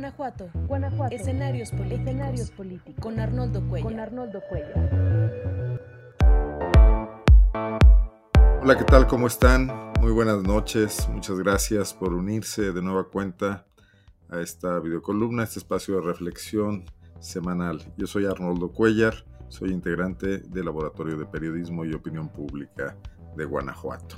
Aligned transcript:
Guanajuato. 0.00 0.48
Guanajuato. 0.66 1.14
Escenarios 1.14 1.70
políticos. 1.72 2.00
Escenarios 2.00 2.50
políticos. 2.52 3.02
Con 3.02 3.20
Arnoldo 3.20 3.68
Cuellar. 3.68 3.90
Con 3.90 4.00
Arnoldo 4.00 4.40
Cuellar. 4.48 4.90
Hola, 8.62 8.78
¿qué 8.78 8.84
tal? 8.84 9.06
¿Cómo 9.06 9.26
están? 9.26 9.66
Muy 10.00 10.10
buenas 10.10 10.42
noches. 10.42 11.06
Muchas 11.10 11.38
gracias 11.38 11.92
por 11.92 12.14
unirse 12.14 12.72
de 12.72 12.80
nueva 12.80 13.10
cuenta 13.10 13.66
a 14.30 14.40
esta 14.40 14.80
videocolumna, 14.80 15.42
este 15.42 15.58
espacio 15.58 15.96
de 15.96 16.00
reflexión 16.00 16.86
semanal. 17.18 17.82
Yo 17.98 18.06
soy 18.06 18.24
Arnoldo 18.24 18.72
Cuellar, 18.72 19.26
soy 19.48 19.70
integrante 19.70 20.38
del 20.38 20.64
Laboratorio 20.64 21.18
de 21.18 21.26
Periodismo 21.26 21.84
y 21.84 21.92
Opinión 21.92 22.30
Pública 22.30 22.96
de 23.36 23.44
Guanajuato. 23.44 24.16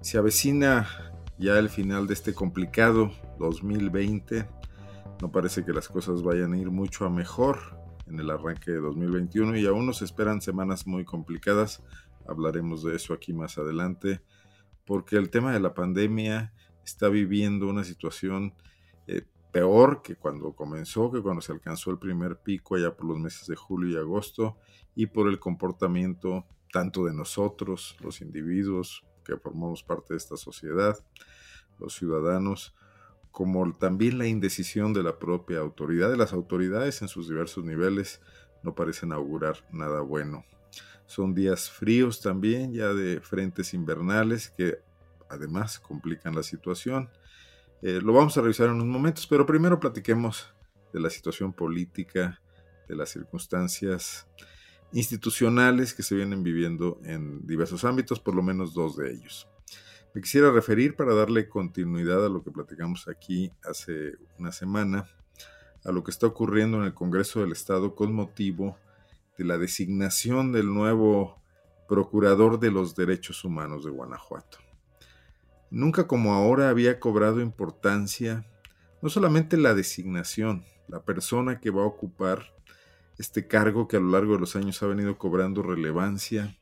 Se 0.00 0.16
avecina 0.16 0.86
ya 1.38 1.58
el 1.58 1.70
final 1.70 2.06
de 2.06 2.14
este 2.14 2.32
complicado 2.32 3.10
2020. 3.38 4.55
No 5.20 5.32
parece 5.32 5.64
que 5.64 5.72
las 5.72 5.88
cosas 5.88 6.22
vayan 6.22 6.52
a 6.52 6.58
ir 6.58 6.70
mucho 6.70 7.06
a 7.06 7.10
mejor 7.10 7.58
en 8.06 8.20
el 8.20 8.30
arranque 8.30 8.70
de 8.70 8.80
2021 8.80 9.56
y 9.56 9.66
aún 9.66 9.86
nos 9.86 10.02
esperan 10.02 10.42
semanas 10.42 10.86
muy 10.86 11.04
complicadas. 11.04 11.82
Hablaremos 12.28 12.82
de 12.84 12.96
eso 12.96 13.14
aquí 13.14 13.32
más 13.32 13.56
adelante, 13.56 14.20
porque 14.84 15.16
el 15.16 15.30
tema 15.30 15.52
de 15.52 15.60
la 15.60 15.74
pandemia 15.74 16.52
está 16.84 17.08
viviendo 17.08 17.66
una 17.66 17.82
situación 17.82 18.54
eh, 19.06 19.22
peor 19.52 20.02
que 20.02 20.16
cuando 20.16 20.54
comenzó, 20.54 21.10
que 21.10 21.22
cuando 21.22 21.40
se 21.40 21.52
alcanzó 21.52 21.90
el 21.90 21.98
primer 21.98 22.40
pico 22.40 22.76
allá 22.76 22.94
por 22.94 23.06
los 23.06 23.18
meses 23.18 23.46
de 23.46 23.56
julio 23.56 23.90
y 23.90 23.96
agosto, 23.96 24.58
y 24.94 25.06
por 25.06 25.28
el 25.28 25.38
comportamiento 25.38 26.46
tanto 26.72 27.06
de 27.06 27.14
nosotros, 27.14 27.96
los 28.00 28.20
individuos, 28.20 29.04
que 29.24 29.36
formamos 29.38 29.82
parte 29.82 30.14
de 30.14 30.18
esta 30.18 30.36
sociedad, 30.36 30.96
los 31.78 31.94
ciudadanos, 31.94 32.74
como 33.36 33.70
también 33.74 34.16
la 34.16 34.26
indecisión 34.26 34.94
de 34.94 35.02
la 35.02 35.18
propia 35.18 35.58
autoridad, 35.58 36.08
de 36.08 36.16
las 36.16 36.32
autoridades 36.32 37.02
en 37.02 37.08
sus 37.08 37.28
diversos 37.28 37.66
niveles, 37.66 38.22
no 38.62 38.74
parecen 38.74 39.12
augurar 39.12 39.62
nada 39.70 40.00
bueno. 40.00 40.46
Son 41.04 41.34
días 41.34 41.68
fríos 41.70 42.22
también, 42.22 42.72
ya 42.72 42.94
de 42.94 43.20
frentes 43.20 43.74
invernales, 43.74 44.54
que 44.56 44.78
además 45.28 45.78
complican 45.78 46.34
la 46.34 46.42
situación. 46.42 47.10
Eh, 47.82 48.00
lo 48.02 48.14
vamos 48.14 48.38
a 48.38 48.40
revisar 48.40 48.68
en 48.68 48.76
unos 48.76 48.86
momentos, 48.86 49.26
pero 49.26 49.44
primero 49.44 49.78
platiquemos 49.78 50.54
de 50.94 51.00
la 51.00 51.10
situación 51.10 51.52
política, 51.52 52.40
de 52.88 52.96
las 52.96 53.10
circunstancias 53.10 54.26
institucionales 54.92 55.92
que 55.92 56.02
se 56.02 56.14
vienen 56.14 56.42
viviendo 56.42 57.02
en 57.04 57.46
diversos 57.46 57.84
ámbitos, 57.84 58.18
por 58.18 58.34
lo 58.34 58.42
menos 58.42 58.72
dos 58.72 58.96
de 58.96 59.12
ellos. 59.12 59.46
Me 60.16 60.22
quisiera 60.22 60.50
referir 60.50 60.96
para 60.96 61.14
darle 61.14 61.46
continuidad 61.46 62.24
a 62.24 62.30
lo 62.30 62.42
que 62.42 62.50
platicamos 62.50 63.06
aquí 63.06 63.52
hace 63.62 64.14
una 64.38 64.50
semana, 64.50 65.06
a 65.84 65.92
lo 65.92 66.04
que 66.04 66.10
está 66.10 66.26
ocurriendo 66.26 66.78
en 66.78 66.84
el 66.84 66.94
Congreso 66.94 67.40
del 67.40 67.52
Estado 67.52 67.94
con 67.94 68.14
motivo 68.14 68.78
de 69.36 69.44
la 69.44 69.58
designación 69.58 70.52
del 70.52 70.72
nuevo 70.72 71.38
Procurador 71.86 72.58
de 72.58 72.70
los 72.70 72.96
Derechos 72.96 73.44
Humanos 73.44 73.84
de 73.84 73.90
Guanajuato. 73.90 74.56
Nunca 75.70 76.06
como 76.06 76.32
ahora 76.32 76.70
había 76.70 76.98
cobrado 76.98 77.42
importancia 77.42 78.46
no 79.02 79.10
solamente 79.10 79.58
la 79.58 79.74
designación, 79.74 80.64
la 80.88 81.04
persona 81.04 81.60
que 81.60 81.68
va 81.68 81.82
a 81.82 81.88
ocupar 81.88 82.54
este 83.18 83.46
cargo 83.46 83.86
que 83.86 83.98
a 83.98 84.00
lo 84.00 84.12
largo 84.12 84.32
de 84.32 84.40
los 84.40 84.56
años 84.56 84.82
ha 84.82 84.86
venido 84.86 85.18
cobrando 85.18 85.62
relevancia 85.62 86.56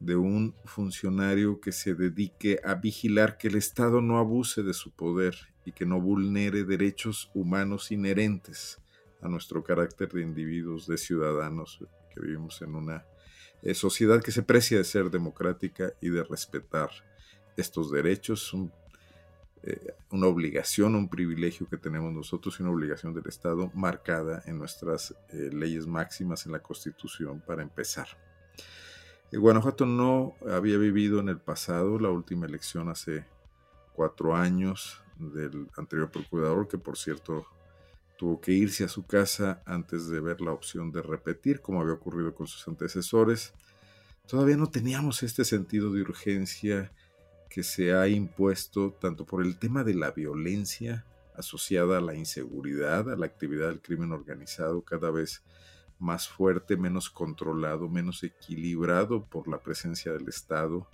de 0.00 0.16
un 0.16 0.54
funcionario 0.64 1.60
que 1.60 1.72
se 1.72 1.94
dedique 1.94 2.58
a 2.64 2.74
vigilar 2.74 3.36
que 3.36 3.48
el 3.48 3.56
Estado 3.56 4.00
no 4.00 4.18
abuse 4.18 4.62
de 4.62 4.72
su 4.72 4.90
poder 4.90 5.36
y 5.66 5.72
que 5.72 5.84
no 5.84 6.00
vulnere 6.00 6.64
derechos 6.64 7.30
humanos 7.34 7.92
inherentes 7.92 8.80
a 9.20 9.28
nuestro 9.28 9.62
carácter 9.62 10.10
de 10.10 10.22
individuos, 10.22 10.86
de 10.86 10.96
ciudadanos, 10.96 11.84
que 12.12 12.20
vivimos 12.20 12.62
en 12.62 12.74
una 12.74 13.04
eh, 13.62 13.74
sociedad 13.74 14.22
que 14.22 14.32
se 14.32 14.42
precia 14.42 14.78
de 14.78 14.84
ser 14.84 15.10
democrática 15.10 15.92
y 16.00 16.08
de 16.08 16.24
respetar 16.24 16.90
estos 17.58 17.92
derechos. 17.92 18.56
Eh, 19.62 19.94
una 20.10 20.28
obligación, 20.28 20.94
un 20.94 21.10
privilegio 21.10 21.68
que 21.68 21.76
tenemos 21.76 22.10
nosotros 22.14 22.58
y 22.58 22.62
una 22.62 22.72
obligación 22.72 23.12
del 23.12 23.26
Estado 23.26 23.70
marcada 23.74 24.42
en 24.46 24.56
nuestras 24.56 25.14
eh, 25.28 25.50
leyes 25.52 25.86
máximas 25.86 26.46
en 26.46 26.52
la 26.52 26.62
Constitución 26.62 27.42
para 27.46 27.62
empezar. 27.62 28.08
Guanajuato 29.32 29.86
no 29.86 30.34
había 30.48 30.76
vivido 30.76 31.20
en 31.20 31.28
el 31.28 31.38
pasado 31.38 32.00
la 32.00 32.10
última 32.10 32.46
elección 32.46 32.88
hace 32.88 33.24
cuatro 33.94 34.34
años 34.34 35.00
del 35.18 35.68
anterior 35.76 36.10
procurador, 36.10 36.66
que 36.66 36.78
por 36.78 36.98
cierto 36.98 37.46
tuvo 38.18 38.40
que 38.40 38.52
irse 38.52 38.82
a 38.82 38.88
su 38.88 39.06
casa 39.06 39.62
antes 39.66 40.08
de 40.08 40.20
ver 40.20 40.40
la 40.40 40.52
opción 40.52 40.90
de 40.90 41.00
repetir, 41.00 41.60
como 41.60 41.80
había 41.80 41.94
ocurrido 41.94 42.34
con 42.34 42.48
sus 42.48 42.66
antecesores. 42.66 43.54
Todavía 44.26 44.56
no 44.56 44.68
teníamos 44.68 45.22
este 45.22 45.44
sentido 45.44 45.92
de 45.92 46.02
urgencia 46.02 46.92
que 47.48 47.62
se 47.62 47.92
ha 47.92 48.08
impuesto 48.08 48.92
tanto 49.00 49.26
por 49.26 49.42
el 49.42 49.58
tema 49.58 49.84
de 49.84 49.94
la 49.94 50.10
violencia 50.10 51.06
asociada 51.36 51.98
a 51.98 52.00
la 52.00 52.14
inseguridad, 52.14 53.10
a 53.10 53.16
la 53.16 53.26
actividad 53.26 53.68
del 53.68 53.80
crimen 53.80 54.12
organizado 54.12 54.82
cada 54.82 55.10
vez 55.10 55.42
fuerte, 56.28 56.76
menos 56.76 57.10
controlado, 57.10 57.88
menos 57.88 58.22
equilibrado 58.22 59.24
por 59.24 59.46
la 59.48 59.58
presencia 59.58 60.12
del 60.12 60.28
Estado 60.28 60.88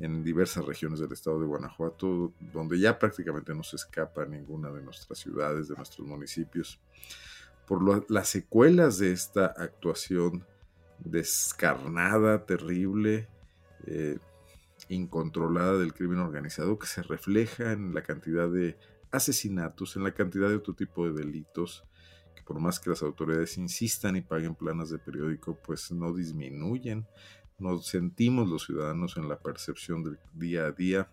en 0.00 0.22
diversas 0.22 0.64
regiones 0.64 1.00
del 1.00 1.12
estado 1.12 1.40
de 1.40 1.46
Guanajuato, 1.46 2.32
donde 2.52 2.78
ya 2.78 2.98
prácticamente 2.98 3.54
no 3.54 3.62
se 3.62 3.76
escapa 3.76 4.24
ninguna 4.26 4.70
de 4.70 4.82
nuestras 4.82 5.18
ciudades, 5.18 5.68
de 5.68 5.74
nuestros 5.74 6.06
municipios, 6.06 6.80
por 7.66 8.10
las 8.10 8.28
secuelas 8.28 8.98
de 8.98 9.12
esta 9.12 9.46
actuación 9.46 10.46
descarnada, 11.00 12.46
terrible, 12.46 13.28
eh, 13.86 14.18
incontrolada 14.88 15.78
del 15.78 15.92
crimen 15.92 16.20
organizado 16.20 16.78
que 16.78 16.86
se 16.86 17.02
refleja 17.02 17.72
en 17.72 17.92
la 17.92 18.02
cantidad 18.02 18.48
de 18.48 18.78
asesinatos, 19.10 19.96
en 19.96 20.04
la 20.04 20.14
cantidad 20.14 20.48
de 20.48 20.56
otro 20.56 20.74
tipo 20.74 21.06
de 21.06 21.12
delitos, 21.12 21.84
por 22.48 22.60
más 22.60 22.80
que 22.80 22.88
las 22.88 23.02
autoridades 23.02 23.58
insistan 23.58 24.16
y 24.16 24.22
paguen 24.22 24.54
planas 24.54 24.88
de 24.88 24.98
periódico, 24.98 25.58
pues 25.62 25.92
no 25.92 26.14
disminuyen. 26.14 27.06
Nos 27.58 27.88
sentimos 27.88 28.48
los 28.48 28.64
ciudadanos 28.64 29.18
en 29.18 29.28
la 29.28 29.38
percepción 29.38 30.02
del 30.02 30.18
día 30.32 30.64
a 30.64 30.72
día 30.72 31.12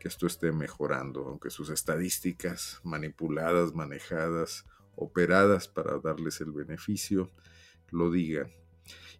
que 0.00 0.08
esto 0.08 0.26
esté 0.26 0.50
mejorando, 0.50 1.28
aunque 1.28 1.50
sus 1.50 1.68
estadísticas 1.68 2.80
manipuladas, 2.84 3.74
manejadas, 3.74 4.64
operadas 4.96 5.68
para 5.68 5.98
darles 5.98 6.40
el 6.40 6.52
beneficio, 6.52 7.30
lo 7.90 8.10
digan. 8.10 8.50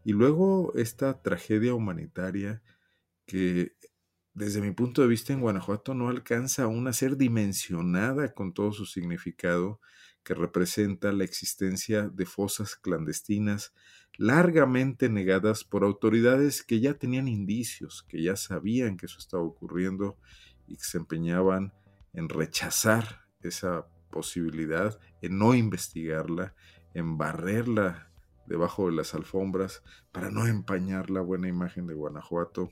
Y 0.04 0.12
luego 0.12 0.72
esta 0.74 1.20
tragedia 1.20 1.74
humanitaria 1.74 2.62
que 3.26 3.76
desde 4.32 4.62
mi 4.62 4.70
punto 4.70 5.02
de 5.02 5.08
vista 5.08 5.34
en 5.34 5.42
Guanajuato 5.42 5.92
no 5.92 6.08
alcanza 6.08 6.62
aún 6.62 6.88
a 6.88 6.94
ser 6.94 7.18
dimensionada 7.18 8.32
con 8.32 8.54
todo 8.54 8.72
su 8.72 8.86
significado 8.86 9.80
que 10.24 10.34
representa 10.34 11.12
la 11.12 11.24
existencia 11.24 12.08
de 12.08 12.26
fosas 12.26 12.76
clandestinas 12.76 13.72
largamente 14.16 15.08
negadas 15.08 15.64
por 15.64 15.84
autoridades 15.84 16.62
que 16.62 16.80
ya 16.80 16.94
tenían 16.94 17.28
indicios, 17.28 18.04
que 18.08 18.22
ya 18.22 18.36
sabían 18.36 18.96
que 18.96 19.06
eso 19.06 19.18
estaba 19.18 19.42
ocurriendo 19.42 20.16
y 20.66 20.76
que 20.76 20.84
se 20.84 20.98
empeñaban 20.98 21.72
en 22.12 22.28
rechazar 22.28 23.22
esa 23.40 23.86
posibilidad, 24.10 24.98
en 25.22 25.38
no 25.38 25.54
investigarla, 25.54 26.54
en 26.94 27.16
barrerla 27.16 28.10
debajo 28.46 28.86
de 28.86 28.92
las 28.92 29.14
alfombras 29.14 29.82
para 30.12 30.30
no 30.30 30.46
empañar 30.46 31.10
la 31.10 31.20
buena 31.20 31.48
imagen 31.48 31.86
de 31.86 31.94
Guanajuato, 31.94 32.70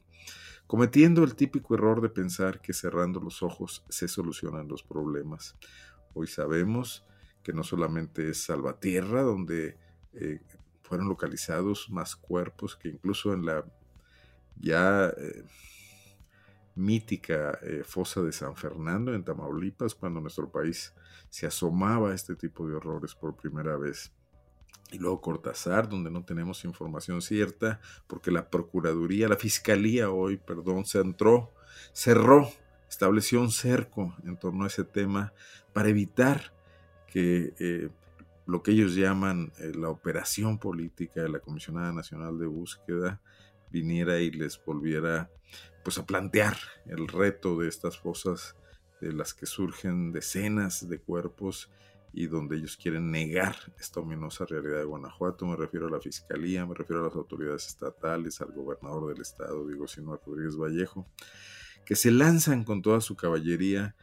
cometiendo 0.66 1.24
el 1.24 1.34
típico 1.34 1.74
error 1.74 2.02
de 2.02 2.10
pensar 2.10 2.60
que 2.60 2.74
cerrando 2.74 3.18
los 3.18 3.42
ojos 3.42 3.84
se 3.88 4.06
solucionan 4.06 4.68
los 4.68 4.82
problemas. 4.82 5.56
Hoy 6.12 6.26
sabemos 6.26 7.04
que 7.42 7.53
no 7.53 7.63
solamente 7.63 8.31
es 8.31 8.45
Salvatierra, 8.45 9.22
donde 9.22 9.77
eh, 10.13 10.41
fueron 10.83 11.09
localizados 11.09 11.89
más 11.91 12.16
cuerpos 12.16 12.77
que 12.77 12.89
incluso 12.89 13.33
en 13.33 13.47
la 13.47 13.65
ya 14.57 15.09
eh, 15.09 15.45
mítica 16.75 17.59
eh, 17.63 17.83
fosa 17.84 18.22
de 18.22 18.33
San 18.33 18.57
Fernando 18.57 19.15
en 19.15 19.25
Tamaulipas, 19.25 19.95
cuando 19.95 20.21
nuestro 20.21 20.51
país 20.51 20.95
se 21.28 21.47
asomaba 21.47 22.10
a 22.10 22.15
este 22.15 22.34
tipo 22.34 22.66
de 22.66 22.75
horrores 22.75 23.15
por 23.15 23.37
primera 23.37 23.77
vez. 23.77 24.13
Y 24.91 24.98
luego 24.98 25.21
Cortázar, 25.21 25.89
donde 25.89 26.10
no 26.10 26.25
tenemos 26.25 26.65
información 26.65 27.22
cierta, 27.22 27.81
porque 28.09 28.33
la 28.33 28.51
Procuraduría, 28.51 29.28
la 29.28 29.37
Fiscalía 29.37 30.10
hoy, 30.10 30.37
perdón, 30.37 30.84
se 30.84 30.98
entró, 30.98 31.53
cerró, 31.92 32.51
estableció 32.89 33.41
un 33.41 33.53
cerco 33.53 34.16
en 34.25 34.37
torno 34.37 34.65
a 34.65 34.66
ese 34.66 34.83
tema 34.83 35.33
para 35.72 35.91
evitar 35.91 36.53
que 37.12 37.54
eh, 37.59 37.89
lo 38.47 38.62
que 38.62 38.72
ellos 38.72 38.95
llaman 38.95 39.53
eh, 39.59 39.72
la 39.74 39.91
operación 39.91 40.59
política 40.59 41.22
de 41.22 41.28
la 41.28 41.41
Comisionada 41.41 41.92
Nacional 41.92 42.39
de 42.39 42.47
Búsqueda 42.47 43.21
viniera 43.71 44.18
y 44.21 44.30
les 44.30 44.62
volviera 44.65 45.30
pues 45.84 45.98
a 45.98 46.07
plantear 46.07 46.57
el 46.86 47.09
reto 47.09 47.59
de 47.59 47.68
estas 47.68 47.98
fosas 47.98 48.57
de 49.01 49.12
las 49.12 49.34
que 49.34 49.47
surgen 49.47 50.12
decenas 50.12 50.89
de 50.89 50.98
cuerpos 51.01 51.71
y 52.12 52.27
donde 52.27 52.57
ellos 52.57 52.77
quieren 52.77 53.10
negar 53.10 53.56
esta 53.78 54.01
ominosa 54.01 54.45
realidad 54.45 54.78
de 54.78 54.84
Guanajuato. 54.84 55.47
Me 55.47 55.56
refiero 55.56 55.86
a 55.86 55.91
la 55.91 56.01
Fiscalía, 56.01 56.66
me 56.66 56.74
refiero 56.74 57.03
a 57.03 57.09
las 57.09 57.16
autoridades 57.16 57.68
estatales, 57.68 58.41
al 58.41 58.53
gobernador 58.53 59.13
del 59.13 59.22
estado, 59.22 59.66
Diego 59.66 59.86
Sinúa 59.86 60.21
Rodríguez 60.24 60.56
Vallejo, 60.56 61.06
que 61.84 61.95
se 61.95 62.10
lanzan 62.10 62.65
con 62.65 62.83
toda 62.83 63.01
su 63.01 63.16
caballería 63.16 63.95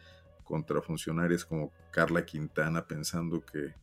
contra 0.47 0.81
funcionarios 0.81 1.45
como 1.45 1.71
Carla 1.91 2.25
Quintana, 2.25 2.88
pensando 2.88 3.45
que 3.45 3.75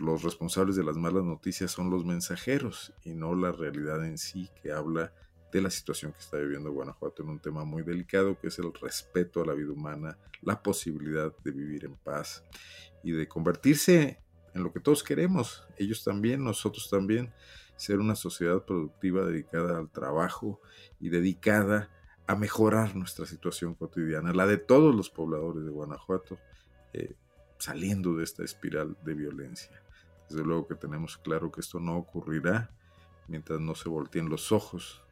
los 0.00 0.22
responsables 0.22 0.76
de 0.76 0.84
las 0.84 0.96
malas 0.96 1.24
noticias 1.24 1.70
son 1.70 1.90
los 1.90 2.04
mensajeros 2.04 2.92
y 3.04 3.14
no 3.14 3.34
la 3.34 3.52
realidad 3.52 4.04
en 4.04 4.18
sí 4.18 4.48
que 4.62 4.72
habla 4.72 5.12
de 5.52 5.60
la 5.60 5.70
situación 5.70 6.12
que 6.12 6.18
está 6.18 6.38
viviendo 6.38 6.72
Guanajuato 6.72 7.22
en 7.22 7.30
un 7.30 7.38
tema 7.38 7.64
muy 7.64 7.82
delicado 7.82 8.38
que 8.38 8.48
es 8.48 8.58
el 8.58 8.72
respeto 8.74 9.42
a 9.42 9.46
la 9.46 9.54
vida 9.54 9.72
humana, 9.72 10.18
la 10.42 10.62
posibilidad 10.62 11.32
de 11.44 11.50
vivir 11.50 11.84
en 11.84 11.96
paz 11.96 12.44
y 13.02 13.12
de 13.12 13.28
convertirse 13.28 14.20
en 14.54 14.62
lo 14.62 14.72
que 14.72 14.80
todos 14.80 15.02
queremos, 15.02 15.66
ellos 15.76 16.02
también, 16.02 16.42
nosotros 16.42 16.88
también, 16.88 17.32
ser 17.76 17.98
una 17.98 18.14
sociedad 18.14 18.64
productiva 18.64 19.24
dedicada 19.24 19.78
al 19.78 19.90
trabajo 19.90 20.60
y 20.98 21.10
dedicada 21.10 21.90
a 22.26 22.34
mejorar 22.34 22.96
nuestra 22.96 23.26
situación 23.26 23.74
cotidiana, 23.74 24.32
la 24.32 24.46
de 24.46 24.58
todos 24.58 24.94
los 24.94 25.10
pobladores 25.10 25.64
de 25.64 25.70
Guanajuato, 25.70 26.38
eh, 26.92 27.14
saliendo 27.58 28.14
de 28.14 28.24
esta 28.24 28.42
espiral 28.44 28.96
de 29.02 29.14
violencia. 29.14 29.82
Desde 30.28 30.44
luego 30.44 30.66
que 30.66 30.74
tenemos 30.74 31.16
claro 31.18 31.52
que 31.52 31.60
esto 31.60 31.78
no 31.78 31.96
ocurrirá 31.96 32.70
mientras 33.28 33.60
no 33.60 33.74
se 33.74 33.88
volteen 33.88 34.28
los 34.28 34.52
ojos 34.52 35.02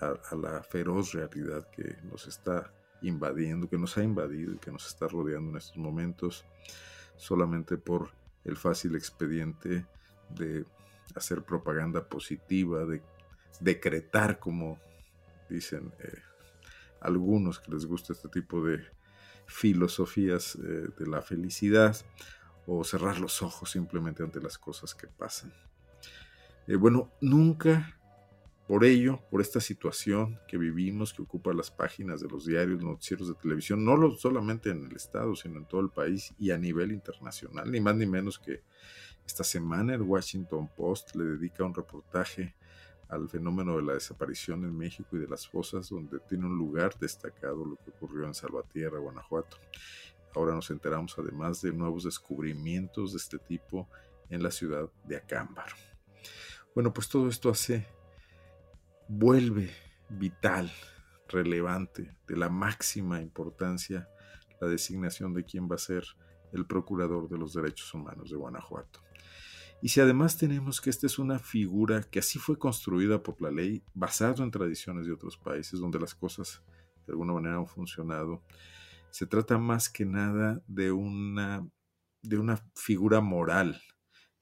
a, 0.00 0.34
la 0.34 0.62
feroz 0.62 1.12
realidad 1.12 1.68
que 1.70 1.96
nos 2.02 2.26
está 2.26 2.72
invadiendo, 3.02 3.68
que 3.68 3.78
nos 3.78 3.96
ha 3.98 4.02
invadido 4.02 4.54
y 4.54 4.58
que 4.58 4.72
nos 4.72 4.86
está 4.86 5.06
rodeando 5.08 5.50
en 5.50 5.56
estos 5.56 5.76
momentos, 5.76 6.44
solamente 7.16 7.76
por 7.76 8.10
el 8.44 8.56
fácil 8.56 8.96
expediente 8.96 9.86
de 10.30 10.64
hacer 11.14 11.42
propaganda 11.42 12.08
positiva, 12.08 12.84
de 12.84 13.02
decretar, 13.60 14.38
como 14.38 14.78
dicen 15.48 15.92
eh, 16.00 16.18
algunos 17.02 17.60
que 17.60 17.72
les 17.72 17.86
gusta 17.86 18.12
este 18.12 18.28
tipo 18.28 18.64
de 18.64 18.80
filosofías 19.46 20.56
eh, 20.56 20.88
de 20.98 21.06
la 21.06 21.22
felicidad, 21.22 21.96
o 22.66 22.84
cerrar 22.84 23.18
los 23.18 23.42
ojos 23.42 23.70
simplemente 23.70 24.22
ante 24.22 24.40
las 24.40 24.56
cosas 24.58 24.94
que 24.94 25.08
pasan. 25.08 25.52
Eh, 26.66 26.76
bueno, 26.76 27.10
nunca 27.20 27.98
por 28.66 28.84
ello, 28.84 29.20
por 29.30 29.40
esta 29.40 29.60
situación 29.60 30.38
que 30.46 30.56
vivimos, 30.56 31.12
que 31.12 31.22
ocupa 31.22 31.52
las 31.52 31.70
páginas 31.70 32.20
de 32.20 32.28
los 32.28 32.46
diarios, 32.46 32.82
noticieros 32.82 33.28
de 33.28 33.34
televisión, 33.34 33.84
no 33.84 34.16
solamente 34.16 34.70
en 34.70 34.86
el 34.86 34.96
Estado, 34.96 35.34
sino 35.34 35.58
en 35.58 35.66
todo 35.66 35.80
el 35.80 35.90
país 35.90 36.32
y 36.38 36.52
a 36.52 36.58
nivel 36.58 36.92
internacional, 36.92 37.70
ni 37.70 37.80
más 37.80 37.96
ni 37.96 38.06
menos 38.06 38.38
que 38.38 38.62
esta 39.26 39.44
semana 39.44 39.94
el 39.94 40.02
Washington 40.02 40.70
Post 40.74 41.16
le 41.16 41.24
dedica 41.24 41.64
un 41.64 41.74
reportaje 41.74 42.54
al 43.12 43.28
fenómeno 43.28 43.76
de 43.76 43.82
la 43.82 43.92
desaparición 43.92 44.64
en 44.64 44.76
México 44.76 45.16
y 45.16 45.20
de 45.20 45.28
las 45.28 45.46
fosas, 45.46 45.90
donde 45.90 46.18
tiene 46.20 46.46
un 46.46 46.56
lugar 46.56 46.98
destacado 46.98 47.64
lo 47.64 47.76
que 47.76 47.90
ocurrió 47.90 48.26
en 48.26 48.34
Salvatierra, 48.34 48.98
Guanajuato. 48.98 49.58
Ahora 50.34 50.54
nos 50.54 50.70
enteramos 50.70 51.14
además 51.18 51.60
de 51.60 51.72
nuevos 51.72 52.04
descubrimientos 52.04 53.12
de 53.12 53.18
este 53.18 53.38
tipo 53.38 53.86
en 54.30 54.42
la 54.42 54.50
ciudad 54.50 54.90
de 55.04 55.16
Acámbaro. 55.16 55.74
Bueno, 56.74 56.94
pues 56.94 57.10
todo 57.10 57.28
esto 57.28 57.50
hace 57.50 57.86
vuelve 59.08 59.70
vital, 60.08 60.72
relevante, 61.28 62.16
de 62.26 62.36
la 62.38 62.48
máxima 62.48 63.20
importancia 63.20 64.08
la 64.58 64.68
designación 64.68 65.34
de 65.34 65.44
quién 65.44 65.68
va 65.70 65.74
a 65.74 65.78
ser 65.78 66.04
el 66.52 66.64
procurador 66.66 67.28
de 67.28 67.36
los 67.36 67.52
derechos 67.52 67.92
humanos 67.92 68.30
de 68.30 68.36
Guanajuato. 68.36 69.01
Y 69.82 69.88
si 69.88 70.00
además 70.00 70.38
tenemos 70.38 70.80
que 70.80 70.90
esta 70.90 71.08
es 71.08 71.18
una 71.18 71.40
figura 71.40 72.04
que 72.04 72.20
así 72.20 72.38
fue 72.38 72.56
construida 72.56 73.20
por 73.20 73.42
la 73.42 73.50
ley, 73.50 73.82
basado 73.94 74.44
en 74.44 74.52
tradiciones 74.52 75.08
de 75.08 75.12
otros 75.12 75.36
países 75.36 75.80
donde 75.80 75.98
las 75.98 76.14
cosas 76.14 76.62
de 77.04 77.12
alguna 77.12 77.32
manera 77.32 77.56
han 77.56 77.66
funcionado, 77.66 78.44
se 79.10 79.26
trata 79.26 79.58
más 79.58 79.88
que 79.88 80.04
nada 80.04 80.62
de 80.68 80.92
una, 80.92 81.68
de 82.22 82.38
una 82.38 82.64
figura 82.76 83.20
moral, 83.20 83.82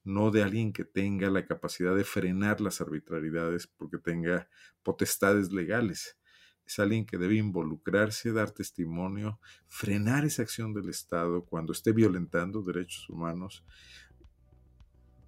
no 0.05 0.31
de 0.31 0.43
alguien 0.43 0.75
que 0.75 0.85
tenga 0.85 1.31
la 1.31 1.47
capacidad 1.47 1.97
de 1.97 2.05
frenar 2.05 2.61
las 2.61 2.83
arbitrariedades 2.83 3.67
porque 3.67 3.97
tenga 3.97 4.47
potestades 4.83 5.53
legales. 5.53 6.19
Es 6.67 6.79
alguien 6.79 7.07
que 7.07 7.17
debe 7.17 7.37
involucrarse, 7.37 8.33
dar 8.33 8.51
testimonio, 8.51 9.41
frenar 9.67 10.27
esa 10.27 10.43
acción 10.43 10.75
del 10.75 10.91
Estado 10.91 11.47
cuando 11.47 11.73
esté 11.73 11.93
violentando 11.93 12.63
derechos 12.63 13.09
humanos, 13.09 13.65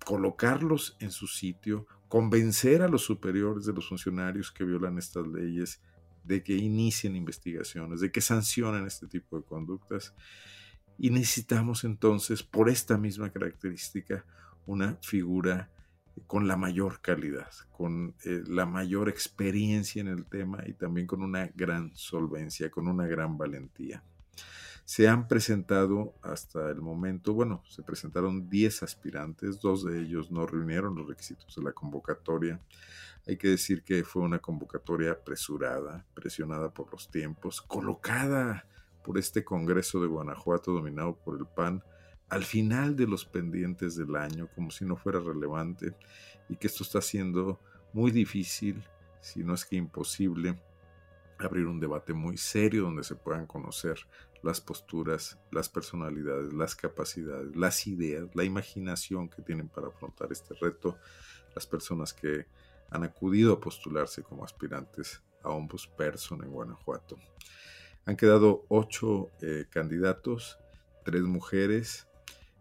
colocarlos 0.04 0.96
en 1.00 1.10
su 1.10 1.26
sitio, 1.26 1.86
convencer 2.08 2.82
a 2.82 2.88
los 2.88 3.02
superiores 3.02 3.64
de 3.64 3.72
los 3.72 3.88
funcionarios 3.88 4.50
que 4.52 4.64
violan 4.64 4.98
estas 4.98 5.26
leyes 5.26 5.80
de 6.24 6.42
que 6.42 6.54
inicien 6.54 7.16
investigaciones, 7.16 8.00
de 8.00 8.12
que 8.12 8.20
sancionen 8.20 8.86
este 8.86 9.06
tipo 9.06 9.38
de 9.38 9.44
conductas. 9.44 10.14
Y 10.98 11.10
necesitamos 11.10 11.84
entonces, 11.84 12.42
por 12.42 12.68
esta 12.68 12.96
misma 12.96 13.30
característica, 13.30 14.24
una 14.66 14.98
figura 15.02 15.70
con 16.26 16.46
la 16.46 16.56
mayor 16.56 17.00
calidad, 17.00 17.50
con 17.70 18.14
eh, 18.24 18.42
la 18.46 18.66
mayor 18.66 19.08
experiencia 19.08 20.00
en 20.00 20.08
el 20.08 20.26
tema 20.26 20.62
y 20.66 20.74
también 20.74 21.06
con 21.06 21.22
una 21.22 21.50
gran 21.54 21.94
solvencia, 21.94 22.70
con 22.70 22.86
una 22.86 23.06
gran 23.06 23.38
valentía. 23.38 24.04
Se 24.84 25.08
han 25.08 25.28
presentado 25.28 26.14
hasta 26.22 26.68
el 26.70 26.80
momento, 26.80 27.32
bueno, 27.32 27.62
se 27.68 27.82
presentaron 27.82 28.48
10 28.50 28.82
aspirantes, 28.82 29.60
dos 29.60 29.84
de 29.84 30.00
ellos 30.00 30.30
no 30.30 30.46
reunieron 30.46 30.96
los 30.96 31.06
requisitos 31.06 31.54
de 31.54 31.62
la 31.62 31.72
convocatoria. 31.72 32.60
Hay 33.26 33.36
que 33.36 33.48
decir 33.48 33.84
que 33.84 34.02
fue 34.02 34.22
una 34.22 34.40
convocatoria 34.40 35.12
apresurada, 35.12 36.04
presionada 36.14 36.74
por 36.74 36.90
los 36.90 37.10
tiempos, 37.10 37.62
colocada 37.62 38.66
por 39.04 39.18
este 39.18 39.44
Congreso 39.44 40.00
de 40.00 40.08
Guanajuato 40.08 40.72
dominado 40.72 41.16
por 41.16 41.38
el 41.38 41.46
PAN 41.46 41.82
al 42.28 42.44
final 42.44 42.96
de 42.96 43.06
los 43.06 43.26
pendientes 43.26 43.94
del 43.94 44.16
año, 44.16 44.48
como 44.54 44.70
si 44.70 44.86
no 44.86 44.96
fuera 44.96 45.20
relevante, 45.20 45.94
y 46.48 46.56
que 46.56 46.66
esto 46.66 46.82
está 46.82 47.00
haciendo 47.00 47.60
muy 47.92 48.10
difícil, 48.10 48.82
si 49.20 49.44
no 49.44 49.52
es 49.52 49.66
que 49.66 49.76
imposible, 49.76 50.58
abrir 51.44 51.66
un 51.66 51.80
debate 51.80 52.12
muy 52.12 52.36
serio 52.36 52.82
donde 52.82 53.04
se 53.04 53.14
puedan 53.14 53.46
conocer 53.46 53.98
las 54.42 54.60
posturas, 54.60 55.38
las 55.50 55.68
personalidades, 55.68 56.52
las 56.52 56.74
capacidades, 56.74 57.54
las 57.56 57.86
ideas, 57.86 58.28
la 58.34 58.44
imaginación 58.44 59.28
que 59.28 59.42
tienen 59.42 59.68
para 59.68 59.88
afrontar 59.88 60.32
este 60.32 60.54
reto 60.54 60.98
las 61.54 61.66
personas 61.66 62.12
que 62.12 62.46
han 62.90 63.04
acudido 63.04 63.54
a 63.54 63.60
postularse 63.60 64.22
como 64.22 64.44
aspirantes 64.44 65.22
a 65.42 65.50
Ombudsperson 65.50 66.42
en 66.42 66.50
Guanajuato. 66.50 67.18
Han 68.04 68.16
quedado 68.16 68.64
ocho 68.68 69.30
eh, 69.40 69.66
candidatos, 69.70 70.58
tres 71.04 71.22
mujeres, 71.22 72.08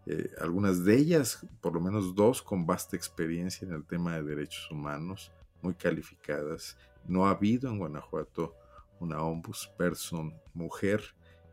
eh, 0.05 0.31
algunas 0.39 0.83
de 0.83 0.95
ellas, 0.97 1.45
por 1.61 1.73
lo 1.73 1.81
menos 1.81 2.15
dos, 2.15 2.41
con 2.41 2.65
vasta 2.65 2.95
experiencia 2.95 3.67
en 3.67 3.73
el 3.73 3.85
tema 3.85 4.15
de 4.15 4.23
derechos 4.23 4.69
humanos, 4.71 5.31
muy 5.61 5.73
calificadas. 5.73 6.77
No 7.05 7.27
ha 7.27 7.31
habido 7.31 7.69
en 7.69 7.79
Guanajuato 7.79 8.55
una 9.01 9.21
ombudsperson 9.21 10.33
mujer 10.53 11.03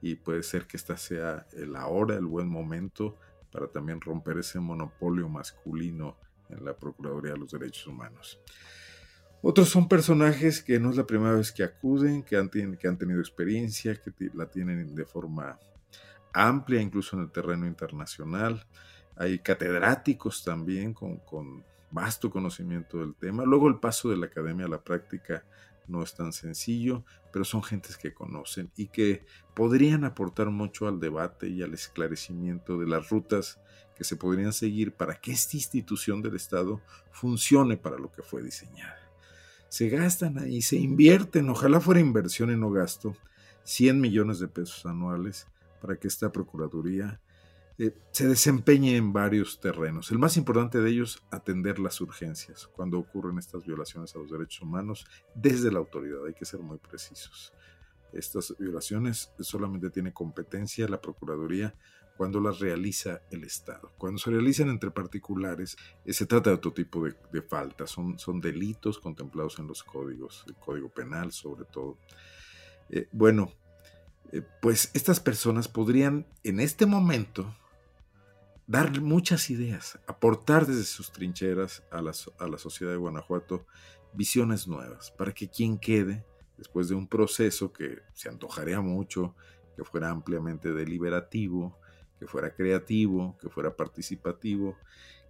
y 0.01 0.15
puede 0.15 0.43
ser 0.43 0.67
que 0.67 0.77
esta 0.77 0.97
sea 0.97 1.47
la 1.53 1.87
hora, 1.87 2.15
el 2.15 2.27
buen 2.27 2.49
momento 2.49 3.17
para 3.51 3.67
también 3.67 4.01
romper 4.01 4.39
ese 4.39 4.61
monopolio 4.61 5.29
masculino 5.29 6.17
en 6.51 6.65
la 6.65 6.77
Procuraduría 6.77 7.33
de 7.33 7.39
los 7.39 7.51
Derechos 7.51 7.87
Humanos. 7.87 8.41
Otros 9.41 9.69
son 9.69 9.89
personajes 9.89 10.63
que 10.63 10.81
no 10.81 10.91
es 10.91 10.97
la 10.97 11.07
primera 11.07 11.35
vez 11.35 11.53
que 11.53 11.63
acuden, 11.63 12.23
que 12.23 12.37
han, 12.37 12.49
que 12.49 12.89
han 12.89 12.99
tenido 12.99 13.21
experiencia, 13.21 13.95
que 13.95 14.13
la 14.35 14.51
tienen 14.51 14.95
de 14.95 15.05
forma 15.05 15.59
amplia, 16.33 16.81
incluso 16.81 17.17
en 17.17 17.23
el 17.23 17.31
terreno 17.31 17.67
internacional. 17.67 18.67
Hay 19.17 19.39
catedráticos 19.39 20.45
también 20.45 20.93
con, 20.93 21.65
vasto 21.91 22.31
conocimiento 22.31 22.99
del 22.99 23.15
tema. 23.15 23.45
Luego 23.45 23.69
el 23.69 23.79
paso 23.79 24.11
de 24.11 24.17
la 24.17 24.27
academia 24.27 24.67
a 24.67 24.69
la 24.69 24.83
práctica 24.83 25.45
no 25.89 26.03
es 26.03 26.15
tan 26.15 26.33
sencillo, 26.33 27.05
pero 27.33 27.45
son 27.45 27.63
gentes 27.63 27.97
que 27.97 28.15
conocen 28.15 28.71
y 28.77 28.89
que 28.89 29.25
podrían 29.55 30.05
aportar 30.05 30.51
mucho 30.51 30.89
al 30.89 31.01
debate 31.01 31.49
y 31.49 31.63
al 31.63 31.75
esclarecimiento 31.75 32.79
de 32.79 32.87
las 32.87 33.11
rutas 33.11 33.59
que 33.97 34.05
se 34.05 34.17
podrían 34.17 34.53
seguir 34.53 34.93
para 34.93 35.21
que 35.21 35.33
esta 35.33 35.57
institución 35.57 36.23
del 36.23 36.37
Estado 36.37 36.81
funcione 37.11 37.77
para 37.77 37.99
lo 37.99 38.13
que 38.13 38.23
fue 38.23 38.43
diseñada. 38.43 38.97
Se 39.69 39.89
gastan 39.89 40.39
ahí, 40.39 40.63
se 40.63 40.77
invierten, 40.77 41.49
ojalá 41.51 41.81
fuera 41.81 42.01
inversión 42.01 42.51
y 42.51 42.57
no 42.57 42.71
gasto, 42.71 43.17
100 43.65 44.01
millones 44.01 44.39
de 44.39 44.49
pesos 44.49 44.87
anuales 44.87 45.47
para 45.81 45.97
que 45.97 46.09
esta 46.09 46.33
Procuraduría 46.33 47.21
eh, 47.81 47.97
se 48.11 48.27
desempeñe 48.27 48.97
en 48.97 49.13
varios 49.13 49.61
terrenos. 49.61 50.11
El 50.11 50.19
más 50.19 50.37
importante 50.37 50.81
de 50.81 50.91
ellos, 50.91 51.23
atender 51.31 51.79
las 51.79 52.01
urgencias 52.01 52.67
cuando 52.67 52.99
ocurren 52.99 53.39
estas 53.39 53.65
violaciones 53.65 54.17
a 54.17 54.19
los 54.19 54.33
derechos 54.33 54.63
humanos 54.63 55.07
desde 55.37 55.71
la 55.71 55.79
autoridad. 55.79 56.27
Hay 56.27 56.35
que 56.35 56.45
ser 56.45 56.59
muy 56.59 56.79
precisos. 56.79 57.55
Estas 58.13 58.57
violaciones 58.59 59.33
solamente 59.39 59.91
tiene 59.91 60.13
competencia 60.13 60.89
la 60.89 61.01
Procuraduría 61.01 61.73
cuando 62.17 62.41
las 62.41 62.59
realiza 62.59 63.23
el 63.31 63.45
Estado. 63.45 63.93
Cuando 63.97 64.19
se 64.19 64.31
realizan 64.31 64.71
entre 64.71 64.91
particulares, 64.91 65.77
eh, 66.05 66.13
se 66.13 66.27
trata 66.27 66.51
de 66.51 66.57
otro 66.57 66.73
tipo 66.73 67.05
de, 67.05 67.43
faltas, 67.43 67.91
son, 67.91 68.19
son, 68.19 68.41
delitos 68.41 68.99
contemplados 68.99 69.61
en 69.61 69.69
los 69.69 69.85
códigos, 69.85 70.45
el 70.49 70.57
Código 70.57 70.89
Penal 70.89 71.31
sobre 71.31 71.65
todo. 71.65 71.97
Eh, 72.91 73.07
bueno, 73.13 73.53
pues 74.61 74.91
estas 74.95 75.21
personas 75.21 75.69
podrían 75.69 76.27
en 76.43 76.59
este 76.59 76.85
momento 76.85 77.55
dar 78.69 79.01
muchas 79.01 79.49
ideas, 79.49 79.99
aportar 80.07 80.67
desde 80.67 80.85
sus 80.85 81.11
trincheras 81.11 81.83
a 81.91 82.03
la, 82.03 82.13
sociedad 82.59 82.93
de 82.93 82.99
Guanajuato 82.99 83.67
visiones 84.13 84.69
nuevas, 84.69 85.11
para 85.11 85.33
que 85.33 85.49
quien 85.49 85.79
quede, 85.79 86.27
después 86.59 86.89
de 86.89 86.95
un 86.95 87.09
proceso 87.09 87.73
que 87.73 88.03
se 88.13 88.29
antojaría 88.29 88.83
mucho, 88.83 89.35
que 89.75 89.85
fuera 89.85 90.11
ampliamente 90.11 90.75
deliberativo, 90.75 91.79
que 92.19 92.27
fuera 92.27 92.55
creativo, 92.55 93.39
que 93.41 93.49
fuera 93.49 93.75
participativo, 93.75 94.77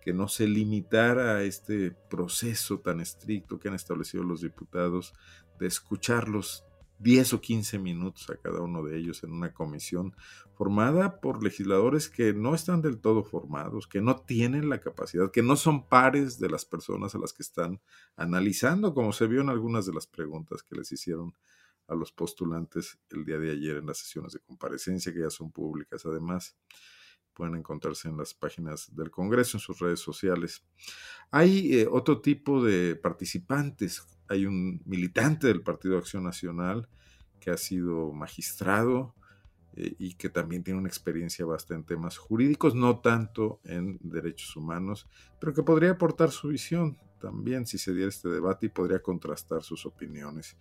que 0.01 0.13
no 0.13 0.27
se 0.27 0.49
limitara 0.49 1.37
a 1.37 1.43
este 1.45 1.93
proceso 2.11 2.81
tan 2.81 2.99
estricto 3.01 3.61
que 3.61 3.69
han 3.69 3.75
establecido 3.75 4.25
los 4.25 4.41
diputados 4.41 5.15
de 5.61 5.69
escucharlos 5.69 6.65
10 6.99 7.35
o 7.35 7.41
15 7.41 7.79
minutos 7.79 8.29
a 8.31 8.37
cada 8.37 8.61
uno 8.61 8.83
de 8.83 8.99
ellos 8.99 9.23
en 9.23 9.33
una 9.33 9.53
comisión 9.53 10.15
formada 10.55 11.21
por 11.21 11.43
legisladores 11.43 12.09
que 12.09 12.33
no 12.33 12.55
están 12.55 12.83
del 12.83 12.99
todo 12.99 13.23
formados, 13.23 13.87
que 13.87 14.01
no 14.01 14.17
tienen 14.17 14.69
la 14.69 14.81
capacidad, 14.81 15.31
que 15.31 15.43
no 15.43 15.57
son 15.57 15.89
pares 15.89 16.39
de 16.39 16.49
las 16.49 16.65
personas 16.65 17.15
a 17.15 17.19
las 17.19 17.33
que 17.33 17.43
están 17.43 17.81
analizando, 18.17 18.95
como 18.95 19.13
se 19.13 19.27
vio 19.27 19.41
en 19.41 19.51
algunas 19.51 19.87
de 19.87 19.95
las 19.95 20.07
preguntas 20.07 20.63
que 20.63 20.75
les 20.75 20.91
hicieron 20.91 21.35
a 21.89 21.95
los 21.95 22.13
postulantes 22.13 22.99
el 23.11 23.25
día 23.25 23.39
de 23.39 23.51
ayer 23.51 23.77
en 23.77 23.87
las 23.87 23.99
sesiones 23.99 24.33
de 24.33 24.41
comparecencia, 24.41 25.13
que 25.13 25.21
ya 25.21 25.31
son 25.31 25.51
públicas 25.51 26.05
además. 26.05 26.57
Pueden 27.33 27.55
encontrarse 27.55 28.09
en 28.09 28.17
las 28.17 28.35
páginas 28.35 28.95
del 28.95 29.11
Congreso, 29.11 29.57
en 29.57 29.61
sus 29.61 29.79
redes 29.79 30.01
sociales. 30.01 30.65
Hay 31.31 31.81
eh, 31.81 31.89
otro 31.91 32.21
tipo 32.21 32.63
de 32.63 32.97
participantes. 32.97 34.03
Hay 34.29 34.47
un 34.47 34.83
militante 34.85 35.47
del 35.47 35.63
Partido 35.63 35.99
Acción 35.99 36.25
Nacional 36.25 36.89
que 37.41 37.51
ha 37.51 37.57
sido 37.57 38.13
magistrado 38.13 39.15
eh, 39.75 39.95
y 39.99 40.15
que 40.15 40.29
también 40.29 40.65
tiene 40.65 40.81
una 40.81 40.89
experiencia 40.89 41.45
bastante 41.47 41.95
en 41.95 41.99
temas 41.99 42.19
jurídicos, 42.19 42.75
no 42.75 43.01
tanto 43.01 43.61
en 43.65 43.99
derechos 44.03 44.57
humanos, 44.57 45.07
pero 45.41 45.55
que 45.55 45.63
podría 45.63 45.93
aportar 45.93 46.31
su 46.31 46.49
visión 46.49 46.99
también 47.21 47.67
si 47.67 47.79
se 47.79 47.93
diera 47.93 48.09
este 48.09 48.29
debate 48.29 48.67
y 48.67 48.69
podría 48.71 49.01
contrastar 49.03 49.63
sus 49.63 49.87
opiniones. 49.87 50.57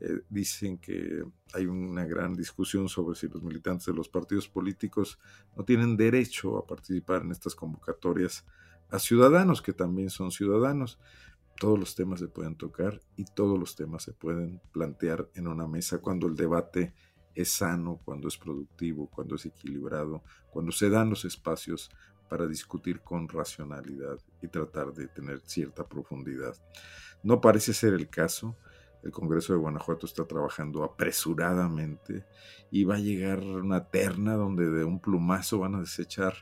Eh, 0.00 0.20
dicen 0.28 0.78
que 0.78 1.24
hay 1.54 1.66
una 1.66 2.04
gran 2.04 2.34
discusión 2.34 2.88
sobre 2.88 3.16
si 3.16 3.28
los 3.28 3.42
militantes 3.42 3.86
de 3.86 3.94
los 3.94 4.08
partidos 4.08 4.48
políticos 4.48 5.18
no 5.56 5.64
tienen 5.64 5.96
derecho 5.96 6.58
a 6.58 6.66
participar 6.66 7.22
en 7.22 7.30
estas 7.30 7.54
convocatorias 7.54 8.44
a 8.90 8.98
ciudadanos 8.98 9.62
que 9.62 9.72
también 9.72 10.10
son 10.10 10.30
ciudadanos. 10.30 10.98
Todos 11.58 11.78
los 11.78 11.94
temas 11.94 12.20
se 12.20 12.28
pueden 12.28 12.56
tocar 12.56 13.00
y 13.16 13.24
todos 13.24 13.58
los 13.58 13.76
temas 13.76 14.02
se 14.02 14.12
pueden 14.12 14.60
plantear 14.72 15.28
en 15.34 15.46
una 15.46 15.66
mesa 15.66 15.98
cuando 15.98 16.26
el 16.26 16.34
debate 16.34 16.94
es 17.34 17.52
sano, 17.52 18.00
cuando 18.04 18.28
es 18.28 18.36
productivo, 18.36 19.08
cuando 19.08 19.36
es 19.36 19.46
equilibrado, 19.46 20.22
cuando 20.50 20.72
se 20.72 20.90
dan 20.90 21.10
los 21.10 21.24
espacios 21.24 21.90
para 22.28 22.46
discutir 22.46 23.00
con 23.00 23.28
racionalidad 23.28 24.18
y 24.40 24.48
tratar 24.48 24.92
de 24.92 25.06
tener 25.08 25.40
cierta 25.44 25.86
profundidad. 25.86 26.54
No 27.22 27.40
parece 27.40 27.74
ser 27.74 27.94
el 27.94 28.08
caso. 28.08 28.56
El 29.02 29.10
Congreso 29.10 29.52
de 29.52 29.58
Guanajuato 29.58 30.06
está 30.06 30.24
trabajando 30.24 30.84
apresuradamente 30.84 32.24
y 32.70 32.84
va 32.84 32.94
a 32.96 33.00
llegar 33.00 33.40
una 33.40 33.90
terna 33.90 34.34
donde 34.34 34.70
de 34.70 34.84
un 34.84 35.00
plumazo 35.00 35.58
van 35.58 35.74
a 35.74 35.80
desechar 35.80 36.34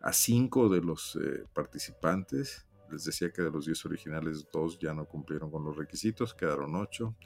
a 0.00 0.12
cinco 0.12 0.68
de 0.68 0.82
los 0.82 1.16
eh, 1.16 1.46
participantes. 1.52 2.66
Les 2.92 3.04
decía 3.04 3.32
que 3.32 3.42
de 3.42 3.50
los 3.50 3.66
diez 3.66 3.84
originales, 3.86 4.46
dos 4.52 4.78
ya 4.78 4.94
no 4.94 5.06
cumplieron 5.06 5.50
con 5.50 5.64
los 5.64 5.76
requisitos, 5.76 6.34
quedaron 6.34 6.76
ocho. 6.76 7.16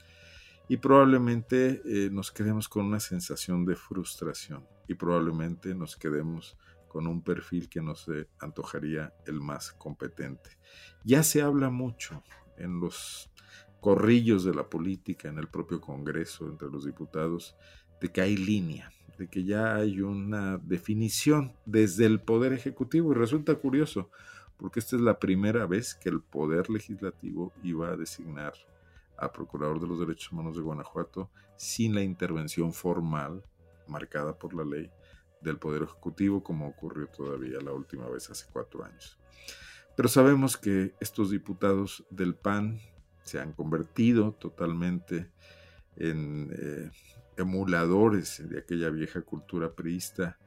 Y 0.69 0.79
probablemente 0.79 1.83
eh, 1.85 2.11
nos 2.11 2.33
quedemos 2.33 2.69
con 2.69 2.87
una 2.87 3.01
sensación 3.01 3.65
de 3.65 3.77
frustración 3.77 4.67
y 4.89 4.95
probablemente 4.95 5.75
nos 5.75 5.97
quedemos 5.97 6.57
con 6.89 7.07
un 7.07 7.23
perfil 7.23 7.69
que 7.69 7.83
nos 7.83 8.07
antojaría 8.41 9.13
el 9.27 9.41
más 9.41 9.73
competente. 9.73 10.51
Ya 11.05 11.23
se 11.23 11.43
habla 11.43 11.69
mucho 11.71 12.23
en 12.57 12.81
los 12.81 13.31
corrillos 13.81 14.45
de 14.45 14.55
la 14.55 14.69
política 14.69 15.29
en 15.29 15.39
el 15.39 15.49
propio 15.49 15.81
Congreso, 15.81 16.49
entre 16.49 16.69
los 16.69 16.85
diputados, 16.85 17.57
de 18.01 18.11
que 18.11 18.21
hay 18.21 18.37
línea, 18.37 18.91
de 19.19 19.29
que 19.29 19.45
ya 19.45 19.77
hay 19.77 20.01
una 20.01 20.59
definición 20.59 21.55
desde 21.65 22.07
el 22.07 22.21
Poder 22.21 22.53
Ejecutivo. 22.53 23.13
Y 23.13 23.15
resulta 23.15 23.55
curioso, 23.55 24.11
porque 24.59 24.81
esta 24.81 24.97
es 24.97 25.03
la 25.03 25.19
primera 25.19 25.67
vez 25.67 25.95
que 25.95 26.09
el 26.09 26.21
Poder 26.21 26.71
Legislativo 26.71 27.53
iba 27.63 27.89
a 27.89 27.97
designar 27.97 28.55
a 29.19 29.33
Procurador 29.33 29.81
de 29.81 29.87
los 29.87 29.99
Derechos 29.99 30.33
Humanos 30.33 30.57
de 30.57 30.63
Guanajuato 30.63 31.31
sin 31.57 31.95
la 31.95 32.03
intervención 32.03 32.73
formal 32.73 33.43
marcada 33.87 34.39
por 34.39 34.55
la 34.55 34.65
ley 34.65 34.91
del 35.41 35.59
Poder 35.59 35.83
Ejecutivo, 35.83 36.43
como 36.43 36.69
ocurrió 36.69 37.07
todavía 37.09 37.61
la 37.61 37.73
última 37.73 38.09
vez 38.09 38.31
hace 38.31 38.47
cuatro 38.53 38.85
años. 38.85 39.19
Pero 39.97 40.09
sabemos 40.09 40.57
que 40.57 40.95
estos 41.01 41.31
diputados 41.31 42.05
del 42.11 42.35
PAN 42.35 42.81
se 43.23 43.41
han 43.41 43.53
convertido 43.53 44.33
totalmente 44.33 45.31
en 45.97 46.51
eh, 46.53 46.91
emuladores 47.37 48.47
de 48.49 48.59
aquella 48.59 48.91
vieja 48.91 49.23
cultura 49.23 49.75
priista 49.75 50.39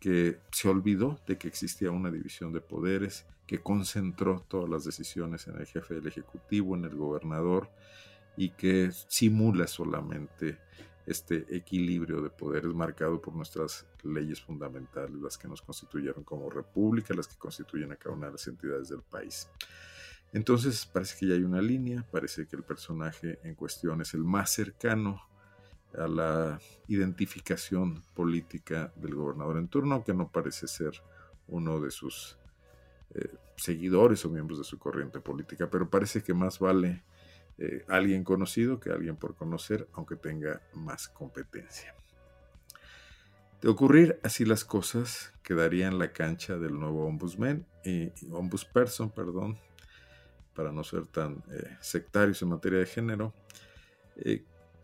que 0.00 0.40
se 0.50 0.68
olvidó 0.68 1.20
de 1.26 1.38
que 1.38 1.48
existía 1.48 1.90
una 1.90 2.10
división 2.10 2.52
de 2.52 2.60
poderes, 2.60 3.26
que 3.46 3.62
concentró 3.62 4.44
todas 4.48 4.68
las 4.68 4.84
decisiones 4.84 5.46
en 5.46 5.56
el 5.56 5.66
jefe 5.66 5.94
del 5.94 6.06
Ejecutivo, 6.06 6.76
en 6.76 6.84
el 6.84 6.96
gobernador, 6.96 7.70
y 8.36 8.50
que 8.50 8.90
simula 8.92 9.66
solamente 9.66 10.58
este 11.06 11.46
equilibrio 11.56 12.20
de 12.20 12.30
poderes 12.30 12.74
marcado 12.74 13.20
por 13.22 13.34
nuestras 13.34 13.86
leyes 14.02 14.40
fundamentales, 14.40 15.14
las 15.22 15.38
que 15.38 15.46
nos 15.48 15.62
constituyeron 15.62 16.24
como 16.24 16.50
república, 16.50 17.14
las 17.14 17.28
que 17.28 17.38
constituyen 17.38 17.92
a 17.92 17.96
cada 17.96 18.14
una 18.14 18.26
de 18.26 18.32
las 18.32 18.46
entidades 18.48 18.88
del 18.88 19.02
país. 19.02 19.48
Entonces 20.32 20.84
parece 20.84 21.16
que 21.18 21.28
ya 21.28 21.34
hay 21.34 21.44
una 21.44 21.62
línea, 21.62 22.04
parece 22.10 22.46
que 22.46 22.56
el 22.56 22.64
personaje 22.64 23.38
en 23.44 23.54
cuestión 23.54 24.00
es 24.00 24.12
el 24.14 24.24
más 24.24 24.50
cercano 24.50 25.22
a 25.96 26.08
la 26.08 26.60
identificación 26.88 28.02
política 28.14 28.92
del 28.96 29.14
gobernador 29.14 29.56
en 29.58 29.68
turno, 29.68 29.94
aunque 29.94 30.12
no 30.12 30.30
parece 30.30 30.66
ser 30.66 31.00
uno 31.46 31.80
de 31.80 31.92
sus 31.92 32.36
eh, 33.16 33.34
seguidores 33.56 34.22
o 34.26 34.30
miembros 34.30 34.58
de 34.58 34.64
su 34.64 34.78
corriente 34.78 35.20
política, 35.20 35.70
pero 35.70 35.88
parece 35.88 36.22
que 36.22 36.34
más 36.34 36.58
vale 36.58 37.02
eh, 37.56 37.82
alguien 37.88 38.24
conocido 38.24 38.78
que 38.78 38.90
alguien 38.90 39.16
por 39.16 39.34
conocer, 39.34 39.88
aunque 39.94 40.16
tenga 40.16 40.60
más 40.74 41.08
competencia. 41.08 41.94
De 43.62 43.70
ocurrir 43.70 44.20
así 44.22 44.44
las 44.44 44.66
cosas, 44.66 45.32
quedaría 45.42 45.86
en 45.86 45.98
la 45.98 46.12
cancha 46.12 46.58
del 46.58 46.78
nuevo 46.78 47.06
ombudsman, 47.06 47.66
y 47.82 48.12
ombudsperson, 48.30 49.10
perdón, 49.10 49.58
para 50.54 50.70
no 50.70 50.84
ser 50.84 51.06
tan 51.06 51.42
eh, 51.50 51.78
sectarios 51.80 52.42
en 52.42 52.48
materia 52.48 52.80
de 52.80 52.86
género. 52.86 53.32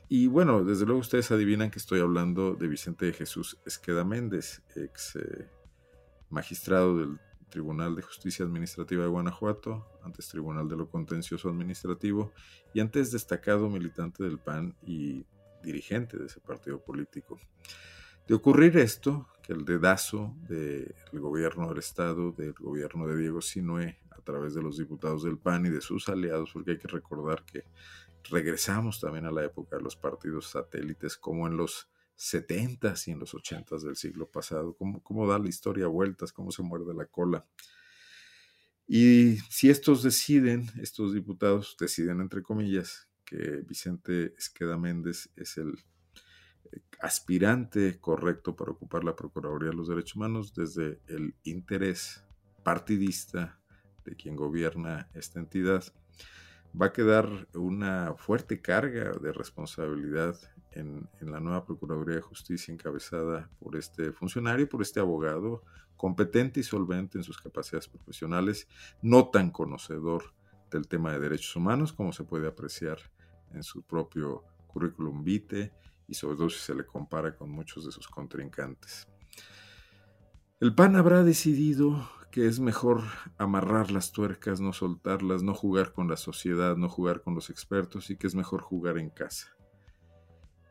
Y 0.08 0.26
bueno, 0.26 0.64
desde 0.64 0.86
luego 0.86 1.00
ustedes 1.00 1.30
adivinan 1.30 1.70
que 1.70 1.78
estoy 1.78 2.00
hablando 2.00 2.54
de 2.54 2.68
Vicente 2.68 3.06
de 3.06 3.12
Jesús 3.12 3.58
Esqueda 3.66 4.04
Méndez, 4.04 4.62
ex 4.74 5.18
magistrado 6.30 6.98
del 6.98 7.18
Tribunal 7.52 7.94
de 7.94 8.00
Justicia 8.00 8.46
Administrativa 8.46 9.02
de 9.02 9.10
Guanajuato, 9.10 9.86
antes 10.02 10.26
Tribunal 10.28 10.68
de 10.68 10.76
lo 10.76 10.88
Contencioso 10.88 11.50
Administrativo 11.50 12.32
y 12.72 12.80
antes 12.80 13.12
destacado 13.12 13.68
militante 13.68 14.24
del 14.24 14.38
PAN 14.38 14.74
y 14.82 15.26
dirigente 15.62 16.16
de 16.16 16.26
ese 16.26 16.40
partido 16.40 16.82
político. 16.82 17.38
De 18.26 18.34
ocurrir 18.34 18.78
esto, 18.78 19.28
que 19.42 19.52
el 19.52 19.66
dedazo 19.66 20.34
del 20.48 20.94
gobierno 21.12 21.68
del 21.68 21.78
Estado, 21.78 22.32
del 22.32 22.54
gobierno 22.54 23.06
de 23.06 23.18
Diego 23.18 23.42
Sinue, 23.42 23.98
a 24.10 24.20
través 24.22 24.54
de 24.54 24.62
los 24.62 24.78
diputados 24.78 25.22
del 25.22 25.36
PAN 25.36 25.66
y 25.66 25.68
de 25.68 25.82
sus 25.82 26.08
aliados, 26.08 26.52
porque 26.54 26.72
hay 26.72 26.78
que 26.78 26.88
recordar 26.88 27.44
que 27.44 27.64
regresamos 28.30 28.98
también 28.98 29.26
a 29.26 29.30
la 29.30 29.44
época 29.44 29.76
de 29.76 29.82
los 29.82 29.96
partidos 29.96 30.48
satélites, 30.48 31.18
como 31.18 31.46
en 31.46 31.58
los 31.58 31.91
70s 32.22 33.08
y 33.08 33.10
en 33.10 33.18
los 33.18 33.34
80s 33.34 33.82
del 33.82 33.96
siglo 33.96 34.30
pasado, 34.30 34.76
cómo, 34.76 35.02
cómo 35.02 35.26
da 35.26 35.38
la 35.38 35.48
historia 35.48 35.88
vueltas, 35.88 36.32
cómo 36.32 36.52
se 36.52 36.62
muerde 36.62 36.94
la 36.94 37.06
cola. 37.06 37.44
Y 38.86 39.38
si 39.50 39.70
estos 39.70 40.02
deciden, 40.02 40.70
estos 40.80 41.14
diputados 41.14 41.76
deciden, 41.78 42.20
entre 42.20 42.42
comillas, 42.42 43.08
que 43.24 43.62
Vicente 43.66 44.34
Esqueda 44.36 44.76
Méndez 44.76 45.30
es 45.36 45.56
el 45.56 45.74
eh, 46.70 46.80
aspirante 47.00 47.98
correcto 47.98 48.54
para 48.54 48.72
ocupar 48.72 49.04
la 49.04 49.16
Procuraduría 49.16 49.70
de 49.70 49.76
los 49.76 49.88
Derechos 49.88 50.16
Humanos 50.16 50.54
desde 50.54 51.00
el 51.08 51.34
interés 51.42 52.22
partidista 52.62 53.60
de 54.04 54.14
quien 54.14 54.36
gobierna 54.36 55.08
esta 55.14 55.40
entidad, 55.40 55.84
va 56.80 56.86
a 56.86 56.92
quedar 56.92 57.48
una 57.54 58.14
fuerte 58.16 58.60
carga 58.60 59.12
de 59.12 59.32
responsabilidad 59.32 60.36
en, 60.70 61.08
la 61.20 61.40
nueva 61.40 61.64
Procuraduría 61.64 62.16
de 62.16 62.22
Justicia 62.22 62.72
encabezada 62.72 63.50
por 63.58 63.76
este 63.76 64.12
funcionario, 64.12 64.68
por 64.68 64.82
este 64.82 65.00
abogado 65.00 65.62
competente 65.96 66.60
y 66.60 66.62
solvente 66.62 67.18
en 67.18 67.24
sus 67.24 67.38
capacidades 67.38 67.88
profesionales, 67.88 68.66
no 69.02 69.28
tan 69.28 69.50
conocedor 69.50 70.32
del 70.70 70.88
tema 70.88 71.12
de 71.12 71.20
derechos 71.20 71.54
humanos 71.54 71.92
como 71.92 72.12
se 72.12 72.24
puede 72.24 72.48
apreciar 72.48 72.98
en 73.52 73.62
su 73.62 73.82
propio 73.82 74.44
currículum 74.66 75.22
vitae 75.22 75.72
y 76.08 76.14
sobre 76.14 76.36
todo 76.36 76.50
si 76.50 76.58
se 76.58 76.74
le 76.74 76.86
compara 76.86 77.36
con 77.36 77.50
muchos 77.50 77.84
de 77.84 77.92
sus 77.92 78.08
contrincantes. 78.08 79.06
El 80.62 80.76
PAN 80.76 80.94
habrá 80.94 81.24
decidido 81.24 82.08
que 82.30 82.46
es 82.46 82.60
mejor 82.60 83.02
amarrar 83.36 83.90
las 83.90 84.12
tuercas, 84.12 84.60
no 84.60 84.72
soltarlas, 84.72 85.42
no 85.42 85.54
jugar 85.54 85.92
con 85.92 86.06
la 86.06 86.16
sociedad, 86.16 86.76
no 86.76 86.88
jugar 86.88 87.22
con 87.22 87.34
los 87.34 87.50
expertos 87.50 88.10
y 88.10 88.16
que 88.16 88.28
es 88.28 88.36
mejor 88.36 88.60
jugar 88.60 88.96
en 88.96 89.10
casa. 89.10 89.56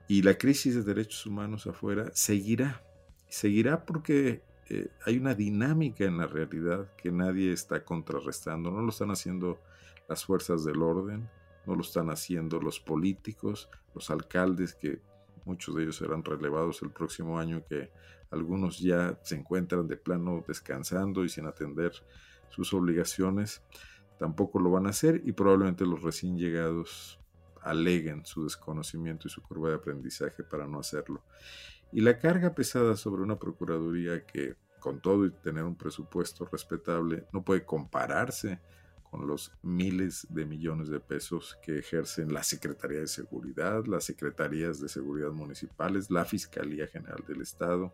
Y 0.08 0.22
la 0.22 0.38
crisis 0.38 0.76
de 0.76 0.84
derechos 0.84 1.26
humanos 1.26 1.68
afuera 1.68 2.10
seguirá, 2.14 2.82
seguirá 3.28 3.86
porque 3.86 4.46
eh, 4.70 4.88
hay 5.06 5.18
una 5.18 5.36
dinámica 5.36 6.06
en 6.06 6.20
la 6.20 6.26
realidad 6.26 6.96
que 6.96 7.12
nadie 7.12 7.52
está 7.52 7.84
contrarrestando, 7.84 8.72
no 8.72 8.82
lo 8.84 8.92
están 8.92 9.12
haciendo 9.12 9.60
las 10.08 10.24
fuerzas 10.24 10.64
del 10.64 10.82
orden, 10.82 11.30
no 11.68 11.76
lo 11.76 11.82
están 11.82 12.12
haciendo 12.12 12.62
los 12.62 12.80
políticos, 12.80 13.70
los 13.94 14.10
alcaldes 14.10 14.74
que 14.74 15.02
muchos 15.44 15.76
de 15.76 15.84
ellos 15.84 15.98
serán 15.98 16.24
relevados 16.24 16.82
el 16.82 16.92
próximo 16.92 17.38
año, 17.38 17.66
que 17.68 17.92
algunos 18.32 18.80
ya 18.80 19.20
se 19.24 19.36
encuentran 19.36 19.88
de 19.88 19.98
plano 19.98 20.44
descansando 20.48 21.24
y 21.24 21.30
sin 21.30 21.46
atender 21.46 21.92
sus 22.50 22.74
obligaciones, 22.74 23.62
tampoco 24.18 24.60
lo 24.60 24.72
van 24.72 24.88
a 24.88 24.92
hacer 24.92 25.22
y 25.26 25.34
probablemente 25.34 25.86
los 25.86 26.02
recién 26.02 26.38
llegados 26.38 27.20
aleguen 27.62 28.26
su 28.26 28.44
desconocimiento 28.44 29.28
y 29.28 29.32
su 29.32 29.42
curva 29.42 29.70
de 29.70 29.76
aprendizaje 29.76 30.44
para 30.44 30.68
no 30.68 30.80
hacerlo. 30.80 31.24
Y 31.92 32.02
la 32.02 32.18
carga 32.20 32.56
pesada 32.56 32.96
sobre 32.96 33.22
una 33.22 33.38
Procuraduría 33.38 34.26
que, 34.26 34.56
con 34.80 35.02
todo 35.02 35.26
y 35.26 35.32
tener 35.32 35.64
un 35.64 35.76
presupuesto 35.76 36.48
respetable, 36.52 37.26
no 37.34 37.44
puede 37.44 37.66
compararse 37.66 38.60
con 39.12 39.28
los 39.28 39.52
miles 39.62 40.26
de 40.30 40.46
millones 40.46 40.88
de 40.88 41.02
pesos 41.02 41.60
que 41.62 41.78
ejercen 41.80 42.34
la 42.34 42.44
Secretaría 42.44 43.02
de 43.02 43.08
Seguridad, 43.08 43.86
las 43.86 44.06
Secretarías 44.06 44.80
de 44.80 44.88
Seguridad 44.88 45.32
Municipales, 45.32 46.10
la 46.10 46.24
Fiscalía 46.24 46.88
General 46.88 47.22
del 47.28 47.42
Estado, 47.42 47.94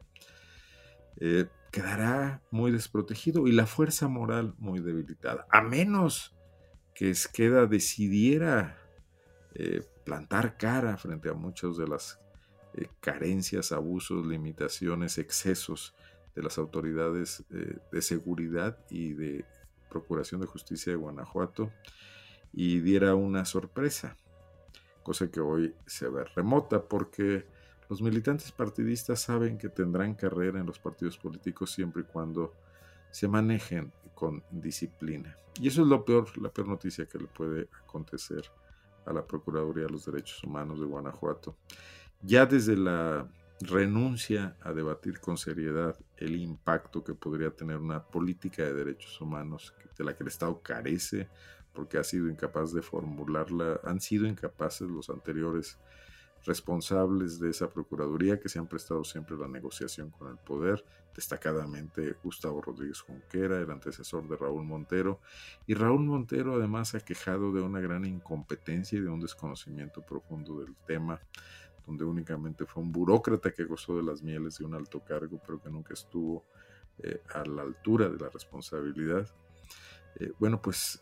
eh, 1.19 1.47
quedará 1.71 2.43
muy 2.51 2.71
desprotegido 2.71 3.47
y 3.47 3.51
la 3.51 3.65
fuerza 3.65 4.07
moral 4.07 4.53
muy 4.59 4.79
debilitada, 4.79 5.47
a 5.49 5.63
menos 5.63 6.35
que 6.93 7.09
Esqueda 7.09 7.65
decidiera 7.65 8.77
eh, 9.55 9.81
plantar 10.05 10.55
cara 10.57 10.97
frente 10.97 11.29
a 11.29 11.33
muchas 11.33 11.77
de 11.77 11.87
las 11.87 12.19
eh, 12.75 12.89
carencias, 12.99 13.71
abusos, 13.71 14.23
limitaciones, 14.27 15.17
excesos 15.17 15.95
de 16.35 16.43
las 16.43 16.59
autoridades 16.59 17.43
de 17.49 18.01
seguridad 18.03 18.77
y 18.91 19.13
de 19.13 19.43
Procuración 19.89 20.41
de 20.41 20.47
Justicia 20.47 20.91
de 20.91 20.97
Guanajuato 20.97 21.71
y 22.53 22.79
diera 22.79 23.15
una 23.15 23.45
sorpresa, 23.45 24.17
cosa 25.03 25.29
que 25.29 25.39
hoy 25.39 25.73
se 25.85 26.09
ve 26.09 26.23
remota 26.35 26.81
porque 26.81 27.45
los 27.89 28.01
militantes 28.01 28.51
partidistas 28.51 29.21
saben 29.21 29.57
que 29.57 29.69
tendrán 29.69 30.15
carrera 30.15 30.59
en 30.59 30.65
los 30.65 30.79
partidos 30.79 31.17
políticos 31.17 31.71
siempre 31.71 32.01
y 32.01 32.05
cuando 32.05 32.53
se 33.11 33.27
manejen 33.27 33.93
con 34.13 34.43
disciplina. 34.51 35.35
Y 35.59 35.67
eso 35.69 35.81
es 35.83 35.87
lo 35.87 36.03
peor, 36.03 36.37
la 36.37 36.49
peor 36.49 36.67
noticia 36.67 37.05
que 37.05 37.17
le 37.17 37.27
puede 37.27 37.69
acontecer 37.83 38.43
a 39.05 39.13
la 39.13 39.25
Procuraduría 39.25 39.85
de 39.85 39.91
los 39.91 40.05
Derechos 40.05 40.43
Humanos 40.43 40.79
de 40.79 40.85
Guanajuato. 40.85 41.55
Ya 42.21 42.45
desde 42.45 42.75
la 42.75 43.27
renuncia 43.61 44.55
a 44.61 44.71
debatir 44.71 45.19
con 45.19 45.37
seriedad 45.37 45.97
el 46.17 46.35
impacto 46.35 47.03
que 47.03 47.13
podría 47.13 47.51
tener 47.51 47.77
una 47.77 48.03
política 48.03 48.63
de 48.63 48.73
derechos 48.73 49.19
humanos 49.19 49.73
de 49.97 50.03
la 50.03 50.15
que 50.15 50.23
el 50.23 50.29
Estado 50.29 50.61
carece 50.61 51.27
porque 51.73 51.97
ha 51.97 52.03
sido 52.03 52.27
incapaz 52.27 52.73
de 52.73 52.81
formularla, 52.81 53.79
han 53.83 53.99
sido 53.99 54.25
incapaces 54.25 54.87
los 54.87 55.09
anteriores 55.09 55.77
responsables 56.45 57.39
de 57.39 57.49
esa 57.49 57.69
Procuraduría 57.69 58.39
que 58.39 58.49
se 58.49 58.57
han 58.57 58.67
prestado 58.67 59.03
siempre 59.03 59.35
a 59.35 59.39
la 59.39 59.47
negociación 59.47 60.09
con 60.11 60.31
el 60.31 60.37
poder, 60.37 60.83
destacadamente 61.15 62.15
Gustavo 62.23 62.61
Rodríguez 62.61 63.01
Junquera, 63.01 63.59
el 63.59 63.69
antecesor 63.69 64.27
de 64.27 64.37
Raúl 64.37 64.63
Montero, 64.63 65.19
y 65.65 65.73
Raúl 65.73 66.05
Montero 66.05 66.55
además 66.55 66.95
ha 66.95 66.99
quejado 66.99 67.51
de 67.51 67.61
una 67.61 67.79
gran 67.79 68.05
incompetencia 68.05 68.97
y 68.97 69.01
de 69.01 69.09
un 69.09 69.19
desconocimiento 69.19 70.01
profundo 70.01 70.59
del 70.61 70.75
tema 70.85 71.19
donde 71.87 72.03
únicamente 72.03 72.65
fue 72.65 72.83
un 72.83 72.91
burócrata 72.91 73.51
que 73.51 73.63
gozó 73.63 73.97
de 73.97 74.03
las 74.03 74.21
mieles 74.21 74.57
de 74.57 74.65
un 74.65 74.75
alto 74.75 75.03
cargo, 75.03 75.41
pero 75.43 75.59
que 75.59 75.69
nunca 75.69 75.93
estuvo 75.93 76.45
eh, 76.99 77.21
a 77.33 77.43
la 77.45 77.63
altura 77.63 78.09
de 78.09 78.17
la 78.17 78.29
responsabilidad. 78.29 79.27
Eh, 80.19 80.31
bueno, 80.37 80.61
pues 80.61 81.01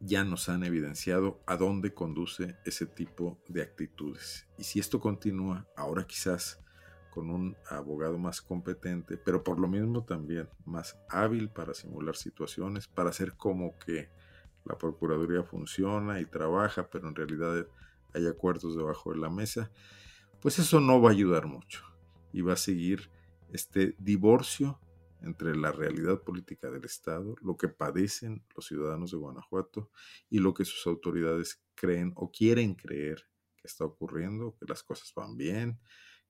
ya 0.00 0.24
nos 0.24 0.48
han 0.48 0.64
evidenciado 0.64 1.40
a 1.46 1.56
dónde 1.56 1.94
conduce 1.94 2.56
ese 2.64 2.86
tipo 2.86 3.38
de 3.48 3.62
actitudes. 3.62 4.46
Y 4.58 4.64
si 4.64 4.78
esto 4.80 5.00
continúa, 5.00 5.66
ahora 5.76 6.06
quizás 6.06 6.60
con 7.10 7.30
un 7.30 7.56
abogado 7.70 8.18
más 8.18 8.42
competente, 8.42 9.16
pero 9.16 9.42
por 9.42 9.58
lo 9.58 9.68
mismo 9.68 10.04
también 10.04 10.50
más 10.66 10.98
hábil 11.08 11.48
para 11.48 11.72
simular 11.72 12.14
situaciones, 12.14 12.88
para 12.88 13.08
hacer 13.08 13.36
como 13.36 13.78
que 13.78 14.10
la 14.66 14.76
Procuraduría 14.76 15.42
funciona 15.42 16.20
y 16.20 16.26
trabaja, 16.26 16.90
pero 16.90 17.08
en 17.08 17.14
realidad 17.14 17.66
hay 18.16 18.26
acuerdos 18.26 18.76
debajo 18.76 19.12
de 19.12 19.18
la 19.18 19.30
mesa, 19.30 19.70
pues 20.40 20.58
eso 20.58 20.80
no 20.80 21.00
va 21.00 21.10
a 21.10 21.12
ayudar 21.12 21.46
mucho 21.46 21.84
y 22.32 22.40
va 22.40 22.54
a 22.54 22.56
seguir 22.56 23.10
este 23.52 23.94
divorcio 23.98 24.80
entre 25.22 25.56
la 25.56 25.72
realidad 25.72 26.22
política 26.22 26.70
del 26.70 26.84
Estado, 26.84 27.36
lo 27.42 27.56
que 27.56 27.68
padecen 27.68 28.44
los 28.54 28.66
ciudadanos 28.66 29.10
de 29.10 29.16
Guanajuato 29.16 29.90
y 30.28 30.38
lo 30.38 30.54
que 30.54 30.64
sus 30.64 30.86
autoridades 30.86 31.62
creen 31.74 32.12
o 32.16 32.30
quieren 32.30 32.74
creer 32.74 33.26
que 33.56 33.66
está 33.66 33.84
ocurriendo, 33.84 34.56
que 34.58 34.66
las 34.66 34.82
cosas 34.82 35.12
van 35.14 35.36
bien, 35.36 35.80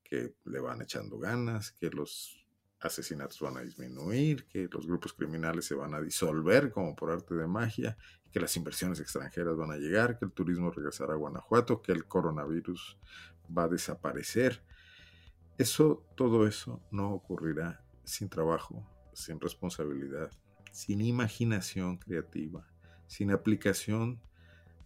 que 0.02 0.34
le 0.44 0.60
van 0.60 0.82
echando 0.82 1.18
ganas, 1.18 1.72
que 1.72 1.90
los 1.90 2.45
asesinatos 2.80 3.40
van 3.40 3.56
a 3.56 3.62
disminuir, 3.62 4.46
que 4.46 4.68
los 4.70 4.86
grupos 4.86 5.12
criminales 5.12 5.64
se 5.64 5.74
van 5.74 5.94
a 5.94 6.00
disolver 6.00 6.70
como 6.70 6.94
por 6.94 7.10
arte 7.10 7.34
de 7.34 7.46
magia, 7.46 7.96
que 8.32 8.40
las 8.40 8.56
inversiones 8.56 9.00
extranjeras 9.00 9.56
van 9.56 9.70
a 9.70 9.76
llegar, 9.76 10.18
que 10.18 10.26
el 10.26 10.32
turismo 10.32 10.70
regresará 10.70 11.14
a 11.14 11.16
Guanajuato, 11.16 11.80
que 11.80 11.92
el 11.92 12.06
coronavirus 12.06 12.98
va 13.56 13.64
a 13.64 13.68
desaparecer. 13.68 14.62
Eso, 15.58 16.06
todo 16.16 16.46
eso 16.46 16.82
no 16.90 17.12
ocurrirá 17.12 17.82
sin 18.04 18.28
trabajo, 18.28 18.86
sin 19.14 19.40
responsabilidad, 19.40 20.30
sin 20.70 21.00
imaginación 21.00 21.96
creativa, 21.96 22.68
sin 23.06 23.30
aplicación 23.30 24.20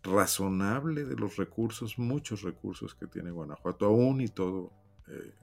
razonable 0.03 1.05
de 1.05 1.16
los 1.16 1.37
recursos, 1.37 1.98
muchos 1.98 2.42
recursos 2.42 2.94
que 2.94 3.07
tiene 3.07 3.33
Guanajuato, 3.33 3.87
aún 3.87 4.20
y 4.20 4.29
todo 4.29 4.72
eh, 5.09 5.35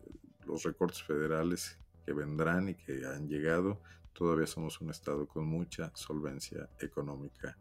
los 0.46 0.64
recortes 0.64 1.04
federales 1.04 1.78
que 2.08 2.14
vendrán 2.14 2.70
y 2.70 2.76
que 2.76 3.06
han 3.06 3.28
llegado, 3.28 3.82
todavía 4.14 4.48
somos 4.48 4.80
un 4.80 4.90
estado 4.92 5.28
con 5.28 5.46
mucha 5.46 5.92
solvencia 5.94 6.70
económica, 6.80 7.58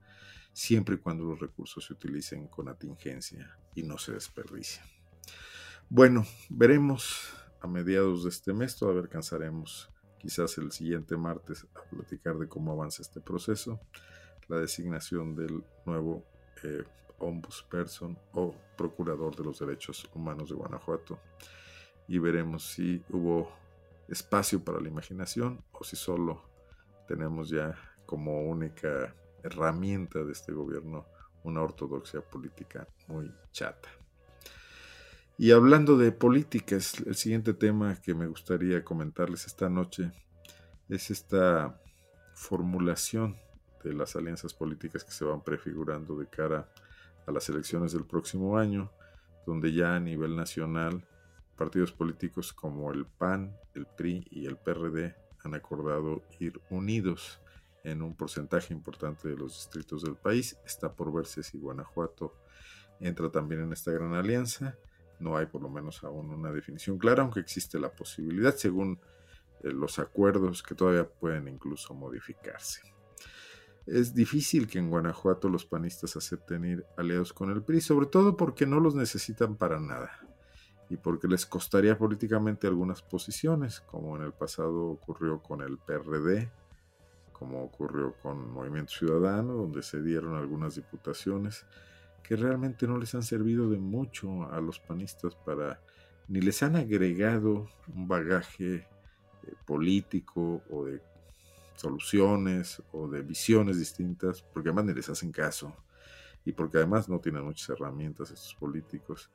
siempre 0.53 0.95
y 0.95 0.99
cuando 0.99 1.25
los 1.25 1.41
recursos 1.41 1.85
se 1.85 1.95
utilicen 1.95 2.47
con 2.47 2.69
atingencia 2.69 3.59
y 3.75 3.83
no 3.83 3.99
se 3.99 4.13
desperdicien. 4.13 4.85
Bueno, 5.89 6.25
veremos 6.49 7.29
a 7.61 7.67
mediados 7.67 8.23
de 8.23 8.29
este 8.29 8.53
mes, 8.53 8.77
todavía 8.77 9.03
alcanzaremos 9.03 9.91
quizás 10.17 10.57
el 10.59 10.71
siguiente 10.71 11.17
martes 11.17 11.67
a 11.75 11.91
platicar 11.91 12.39
de 12.39 12.47
cómo 12.47 12.71
avanza 12.71 13.03
este 13.03 13.21
proceso, 13.21 13.81
la 14.47 14.59
designación 14.59 15.35
del 15.35 15.65
nuevo 15.85 16.25
eh, 16.63 16.85
ombudsperson 17.19 18.17
o 18.33 18.55
procurador 18.79 19.35
de 19.35 19.43
los 19.43 19.59
derechos 19.59 20.09
humanos 20.15 20.51
de 20.51 20.55
Guanajuato 20.55 21.19
y 22.07 22.19
veremos 22.21 22.63
si 22.63 23.03
hubo 23.11 23.66
espacio 24.09 24.65
para 24.65 24.81
la 24.81 24.89
imaginación 24.89 25.65
o 25.73 25.85
si 25.85 25.97
solo 25.97 26.43
tenemos 27.09 27.49
ya 27.49 27.75
como 28.05 28.43
única 28.43 29.15
herramienta 29.43 30.23
de 30.25 30.33
este 30.33 30.53
gobierno 30.53 31.07
una 31.43 31.63
ortodoxia 31.63 32.21
política 32.21 32.87
muy 33.07 33.33
chata. 33.53 33.89
Y 35.39 35.53
hablando 35.53 35.97
de 35.99 36.13
políticas, 36.13 36.95
el 37.07 37.15
siguiente 37.15 37.53
tema 37.53 38.01
que 38.01 38.15
me 38.15 38.27
gustaría 38.27 38.83
comentarles 38.83 39.47
esta 39.47 39.69
noche 39.69 40.11
es 40.89 41.11
esta 41.11 41.81
formulación 42.35 43.37
de 43.85 43.93
las 43.93 44.17
alianzas 44.17 44.55
políticas 44.55 45.05
que 45.05 45.13
se 45.13 45.25
van 45.25 45.43
prefigurando 45.43 46.17
de 46.17 46.27
cara 46.27 46.69
a 47.27 47.33
las 47.33 47.49
elecciones 47.49 47.93
del 47.93 48.05
próximo 48.05 48.57
año, 48.57 48.91
donde 49.47 49.73
ya 49.73 49.95
a 49.95 50.01
nivel 50.01 50.37
nacional 50.37 51.07
partidos 51.57 51.93
políticos 51.93 52.53
como 52.53 52.93
el 52.93 53.07
PAN, 53.07 53.57
el 53.75 53.87
PRI 53.87 54.27
y 54.31 54.47
el 54.47 54.57
PRD 54.57 55.17
han 55.43 55.55
acordado 55.55 56.23
ir 56.39 56.61
unidos 56.71 57.41
en 57.83 58.03
un 58.03 58.15
porcentaje 58.15 58.75
importante 58.75 59.29
de 59.29 59.37
los 59.37 59.55
distritos 59.55 60.03
del 60.03 60.17
país. 60.17 60.59
Está 60.67 60.93
por 60.93 61.13
verse 61.13 61.43
si 61.43 61.59
Guanajuato 61.59 62.35
entra 63.01 63.31
también 63.31 63.63
en 63.63 63.73
esta 63.73 63.91
gran 63.93 64.15
alianza. 64.15 64.77
No 65.19 65.37
hay 65.37 65.47
por 65.47 65.63
lo 65.63 65.69
menos 65.69 66.05
aún 66.05 66.31
una 66.31 66.53
definición 66.53 66.99
clara, 66.99 67.23
aunque 67.23 67.41
existe 67.41 67.79
la 67.79 67.91
posibilidad 67.91 68.55
según 68.55 69.01
eh, 69.63 69.71
los 69.71 69.99
acuerdos 69.99 70.63
que 70.63 70.75
todavía 70.75 71.09
pueden 71.09 71.49
incluso 71.49 71.95
modificarse. 71.95 72.83
Es 73.87 74.15
difícil 74.15 74.67
que 74.67 74.81
en 74.81 74.91
Guanajuato 74.91 75.49
los 75.49 75.65
panistas 75.65 76.17
acepten 76.17 76.65
ir 76.65 76.85
aliados 76.99 77.33
con 77.33 77.51
el 77.51 77.63
PRI, 77.63 77.81
sobre 77.81 78.07
todo 78.07 78.37
porque 78.37 78.67
no 78.67 78.81
los 78.81 78.97
necesitan 78.97 79.57
para 79.57 79.79
nada 79.79 80.27
y 80.89 80.97
porque 80.97 81.29
les 81.29 81.47
costaría 81.47 81.99
políticamente 81.99 82.67
algunas 82.67 83.03
posiciones, 83.03 83.81
como 83.81 84.17
en 84.17 84.23
el 84.23 84.33
pasado 84.33 84.87
ocurrió 84.87 85.43
con 85.43 85.61
el 85.63 85.79
PRD, 85.79 86.51
como 87.33 87.63
ocurrió 87.63 88.15
con 88.23 88.51
Movimiento 88.51 88.93
Ciudadano, 88.93 89.55
donde 89.55 89.83
se 89.83 90.01
dieron 90.01 90.37
algunas 90.37 90.77
diputaciones 90.77 91.67
que 92.23 92.37
realmente 92.37 92.87
no 92.87 92.99
les 92.99 93.15
han 93.15 93.23
servido 93.23 93.69
de 93.69 93.79
mucho 93.79 94.51
a 94.51 94.61
los 94.61 94.81
panistas 94.81 95.35
para, 95.35 95.81
ni 96.29 96.41
les 96.41 96.63
han 96.63 96.77
agregado 96.77 97.69
un 97.95 98.09
bagaje 98.09 98.75
eh, 98.75 98.87
político 99.65 100.63
o 100.71 100.85
de 100.87 101.03
soluciones 101.75 102.83
o 102.93 103.07
de 103.07 103.23
visiones 103.23 103.79
distintas, 103.79 104.43
porque 104.43 104.71
además 104.71 104.87
ni 104.87 104.95
les 104.95 105.09
hacen 105.09 105.31
caso 105.31 105.75
y 106.47 106.53
porque 106.53 106.79
además 106.79 107.09
no 107.09 107.19
tienen 107.19 107.45
muchas 107.45 107.71
herramientas 107.71 108.31
estos 108.31 108.55
políticos 108.55 109.31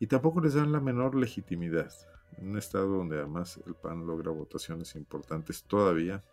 y 0.00 0.08
tampoco 0.08 0.40
les 0.40 0.54
dan 0.54 0.72
la 0.72 0.80
menor 0.80 1.14
legitimidad. 1.14 1.92
En 2.36 2.48
un 2.50 2.58
estado 2.58 2.88
donde 2.88 3.18
además 3.18 3.60
el 3.66 3.74
PAN 3.76 4.04
logra 4.04 4.32
votaciones 4.32 4.96
importantes 4.96 5.62
todavía 5.62 6.24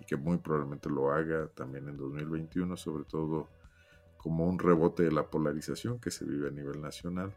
y 0.00 0.04
que 0.06 0.16
muy 0.16 0.38
probablemente 0.38 0.88
lo 0.88 1.10
haga 1.10 1.48
también 1.48 1.88
en 1.88 1.96
2021, 1.96 2.76
sobre 2.76 3.04
todo 3.04 3.48
como 4.16 4.46
un 4.46 4.60
rebote 4.60 5.02
de 5.02 5.12
la 5.12 5.28
polarización 5.28 5.98
que 5.98 6.12
se 6.12 6.24
vive 6.24 6.48
a 6.48 6.52
nivel 6.52 6.80
nacional, 6.80 7.34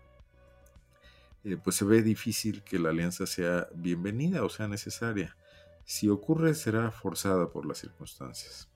eh, 1.43 1.57
pues 1.61 1.75
se 1.75 1.85
ve 1.85 2.03
difícil 2.03 2.63
que 2.63 2.77
la 2.77 2.89
alianza 2.89 3.25
sea 3.25 3.67
bienvenida 3.73 4.43
o 4.43 4.49
sea 4.49 4.67
necesaria. 4.67 5.35
Si 5.85 6.07
ocurre 6.07 6.53
será 6.53 6.91
forzada 6.91 7.49
por 7.49 7.65
las 7.65 7.79
circunstancias 7.79 8.69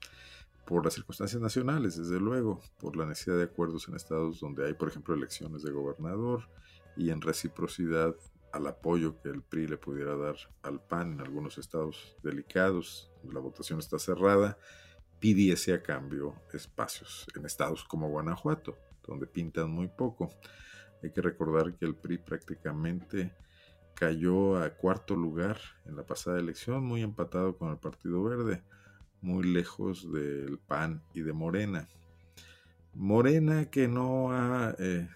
por 0.66 0.86
las 0.86 0.94
circunstancias 0.94 1.42
nacionales, 1.42 1.98
desde 1.98 2.20
luego, 2.20 2.62
por 2.80 2.96
la 2.96 3.06
necesidad 3.06 3.38
de 3.38 3.44
acuerdos 3.44 3.88
en 3.88 3.96
estados 3.96 4.40
donde 4.40 4.66
hay, 4.66 4.74
por 4.74 4.88
ejemplo, 4.88 5.14
elecciones 5.14 5.64
de 5.64 5.72
gobernador 5.72 6.50
y 6.96 7.10
en 7.10 7.22
reciprocidad 7.22 8.16
al 8.54 8.68
apoyo 8.68 9.20
que 9.22 9.30
el 9.30 9.42
PRI 9.42 9.68
le 9.68 9.78
pudiera 9.78 10.16
dar 10.16 10.36
al 10.62 10.82
PAN 10.82 11.14
en 11.14 11.22
algunos 11.22 11.58
estados 11.58 12.18
delicados, 12.22 13.12
la 13.24 13.40
votación 13.40 13.80
está 13.80 13.98
cerrada, 13.98 14.58
pidiese 15.20 15.74
a 15.74 15.82
cambio 15.82 16.36
espacios 16.54 17.28
en 17.36 17.46
estados 17.46 17.84
como 17.84 18.10
Guanajuato, 18.10 18.78
donde 19.08 19.28
pintan 19.28 19.70
muy 19.70 19.88
poco. 19.88 20.30
Hay 21.02 21.12
que 21.12 21.22
recordar 21.22 21.76
que 21.76 21.86
el 21.86 21.96
PRI 21.96 22.18
prácticamente 22.18 23.34
cayó 23.96 24.58
a 24.58 24.70
cuarto 24.72 25.16
lugar 25.16 25.60
en 25.86 25.96
la 25.96 26.06
pasada 26.06 26.40
elección, 26.40 26.84
muy 26.84 27.02
empatado 27.02 27.58
con 27.58 27.72
el 27.72 27.78
Partido 27.78 28.24
Verde 28.24 28.64
muy 29.22 29.44
lejos 29.44 30.12
del 30.12 30.60
PAN 30.60 31.04
y 31.14 31.22
de 31.22 31.34
Morena. 31.34 31.88
Morena 32.94 33.70
que 33.70 33.88
no, 33.88 34.32
ha, 34.32 34.76
eh, 34.80 35.08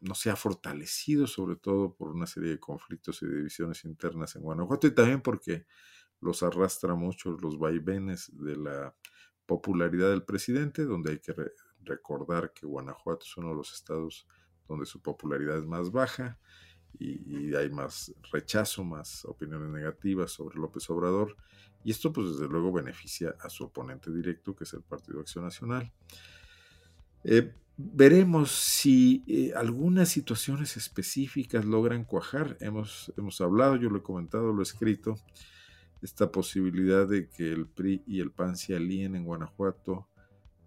no 0.00 0.14
se 0.14 0.30
ha 0.30 0.36
fortalecido, 0.36 1.26
sobre 1.26 1.56
todo 1.56 1.94
por 1.94 2.10
una 2.10 2.26
serie 2.26 2.50
de 2.50 2.60
conflictos 2.60 3.22
y 3.22 3.26
divisiones 3.26 3.84
internas 3.84 4.34
en 4.34 4.42
Guanajuato, 4.42 4.86
y 4.86 4.94
también 4.94 5.20
porque 5.20 5.66
los 6.20 6.42
arrastra 6.42 6.94
mucho 6.94 7.36
los 7.40 7.58
vaivenes 7.58 8.30
de 8.34 8.56
la 8.56 8.94
popularidad 9.46 10.10
del 10.10 10.24
presidente, 10.24 10.84
donde 10.84 11.12
hay 11.12 11.18
que 11.18 11.34
recordar 11.80 12.52
que 12.52 12.66
Guanajuato 12.66 13.26
es 13.26 13.36
uno 13.36 13.50
de 13.50 13.56
los 13.56 13.72
estados 13.72 14.26
donde 14.66 14.86
su 14.86 15.02
popularidad 15.02 15.58
es 15.58 15.66
más 15.66 15.92
baja 15.92 16.38
y, 16.98 17.54
hay 17.54 17.70
más 17.70 18.12
rechazo, 18.32 18.84
más 18.84 19.24
opiniones 19.24 19.70
negativas 19.70 20.32
sobre 20.32 20.58
López 20.58 20.88
Obrador. 20.90 21.36
Y 21.84 21.90
esto 21.90 22.12
pues 22.12 22.30
desde 22.30 22.48
luego 22.48 22.72
beneficia 22.72 23.34
a 23.40 23.48
su 23.50 23.64
oponente 23.64 24.10
directo, 24.10 24.54
que 24.54 24.64
es 24.64 24.72
el 24.72 24.82
Partido 24.82 25.20
Acción 25.20 25.44
Nacional. 25.44 25.92
Eh, 27.24 27.52
veremos 27.76 28.50
si 28.50 29.24
eh, 29.26 29.52
algunas 29.54 30.08
situaciones 30.08 30.76
específicas 30.76 31.64
logran 31.64 32.04
cuajar. 32.04 32.56
Hemos, 32.60 33.12
hemos 33.16 33.40
hablado, 33.40 33.76
yo 33.76 33.90
lo 33.90 33.98
he 33.98 34.02
comentado, 34.02 34.52
lo 34.52 34.60
he 34.60 34.62
escrito, 34.62 35.16
esta 36.02 36.30
posibilidad 36.30 37.06
de 37.06 37.28
que 37.28 37.52
el 37.52 37.66
PRI 37.66 38.02
y 38.06 38.20
el 38.20 38.30
PAN 38.30 38.56
se 38.56 38.76
alíen 38.76 39.16
en 39.16 39.24
Guanajuato 39.24 40.08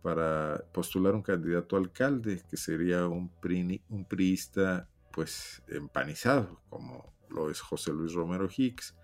para 0.02 0.64
postular 0.74 1.16
un 1.16 1.22
candidato 1.22 1.76
a 1.76 1.80
alcalde, 1.80 2.42
que 2.50 2.58
sería 2.58 3.08
un, 3.08 3.30
PRI, 3.30 3.82
un 3.90 4.06
priista 4.06 4.88
pues 5.18 5.64
empanizado, 5.68 6.62
como 6.70 7.12
lo 7.30 7.50
es 7.50 7.60
José 7.60 7.92
Luis 7.92 8.14
Romero 8.14 8.48
Hicks 8.56 8.96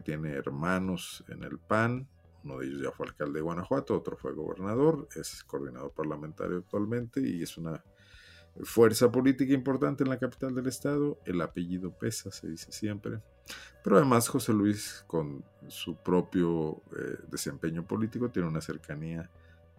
tiene 0.00 0.32
hermanos 0.32 1.24
en 1.28 1.42
el 1.42 1.58
PAN. 1.58 2.08
Uno 2.44 2.58
de 2.58 2.66
ellos 2.66 2.82
ya 2.82 2.92
fue 2.92 3.06
alcalde 3.06 3.34
de 3.34 3.40
Guanajuato, 3.42 3.96
otro 3.96 4.16
fue 4.16 4.32
gobernador, 4.32 5.08
es 5.16 5.42
coordinador 5.44 5.92
parlamentario 5.92 6.58
actualmente 6.58 7.20
y 7.20 7.42
es 7.42 7.58
una 7.58 7.82
fuerza 8.62 9.10
política 9.10 9.52
importante 9.52 10.04
en 10.04 10.10
la 10.10 10.18
capital 10.18 10.54
del 10.54 10.66
estado. 10.66 11.18
El 11.24 11.40
apellido 11.40 11.90
pesa, 11.90 12.30
se 12.30 12.48
dice 12.48 12.72
siempre. 12.72 13.20
Pero 13.82 13.96
además 13.96 14.28
José 14.28 14.52
Luis, 14.52 15.04
con 15.06 15.44
su 15.68 15.96
propio 15.96 16.82
eh, 16.96 17.18
desempeño 17.28 17.86
político, 17.86 18.30
tiene 18.30 18.48
una 18.48 18.60
cercanía 18.60 19.30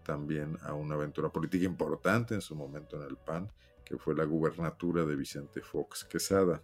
también 0.02 0.58
a 0.62 0.74
una 0.74 0.94
aventura 0.94 1.28
política 1.30 1.64
importante 1.64 2.34
en 2.34 2.40
su 2.40 2.54
momento 2.54 2.96
en 2.96 3.08
el 3.08 3.16
PAN, 3.16 3.50
que 3.90 3.98
fue 3.98 4.14
la 4.14 4.24
gubernatura 4.24 5.04
de 5.04 5.16
Vicente 5.16 5.60
Fox 5.60 6.04
Quesada 6.04 6.62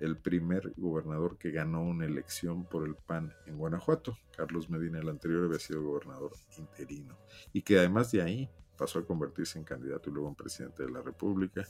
el 0.00 0.18
primer 0.18 0.74
gobernador 0.76 1.38
que 1.38 1.50
ganó 1.50 1.82
una 1.82 2.04
elección 2.04 2.64
por 2.64 2.86
el 2.86 2.96
PAN 2.96 3.32
en 3.46 3.56
Guanajuato. 3.56 4.18
Carlos 4.36 4.68
Medina, 4.68 4.98
el 4.98 5.08
anterior, 5.08 5.44
había 5.44 5.58
sido 5.58 5.82
gobernador 5.82 6.32
interino 6.58 7.16
y 7.52 7.62
que 7.62 7.78
además 7.78 8.10
de 8.12 8.20
ahí 8.20 8.50
pasó 8.76 8.98
a 8.98 9.06
convertirse 9.06 9.58
en 9.58 9.64
candidato 9.64 10.10
y 10.10 10.12
luego 10.12 10.28
en 10.28 10.34
presidente 10.34 10.82
de 10.82 10.90
la 10.90 11.00
República. 11.00 11.66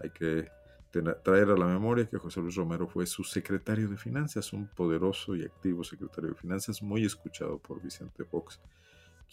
Hay 0.00 0.10
que 0.10 0.48
traer 1.22 1.50
a 1.50 1.56
la 1.56 1.66
memoria 1.66 2.08
que 2.08 2.16
José 2.16 2.40
Luis 2.40 2.54
Romero 2.54 2.88
fue 2.88 3.04
su 3.06 3.22
secretario 3.22 3.88
de 3.88 3.98
Finanzas, 3.98 4.52
un 4.54 4.68
poderoso 4.68 5.36
y 5.36 5.44
activo 5.44 5.84
secretario 5.84 6.30
de 6.30 6.36
Finanzas, 6.36 6.82
muy 6.82 7.04
escuchado 7.04 7.58
por 7.58 7.82
Vicente 7.82 8.24
Fox, 8.24 8.60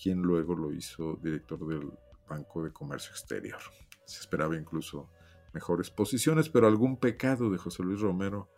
quien 0.01 0.21
luego 0.21 0.55
lo 0.55 0.73
hizo 0.73 1.17
director 1.21 1.65
del 1.65 1.89
Banco 2.27 2.63
de 2.63 2.73
Comercio 2.73 3.11
Exterior. 3.11 3.61
Se 4.05 4.19
esperaba 4.19 4.55
incluso 4.55 5.09
mejores 5.53 5.89
posiciones, 5.89 6.49
pero 6.49 6.67
algún 6.67 6.97
pecado 6.97 7.49
de 7.49 7.57
José 7.57 7.83
Luis 7.83 8.01
Romero 8.01 8.49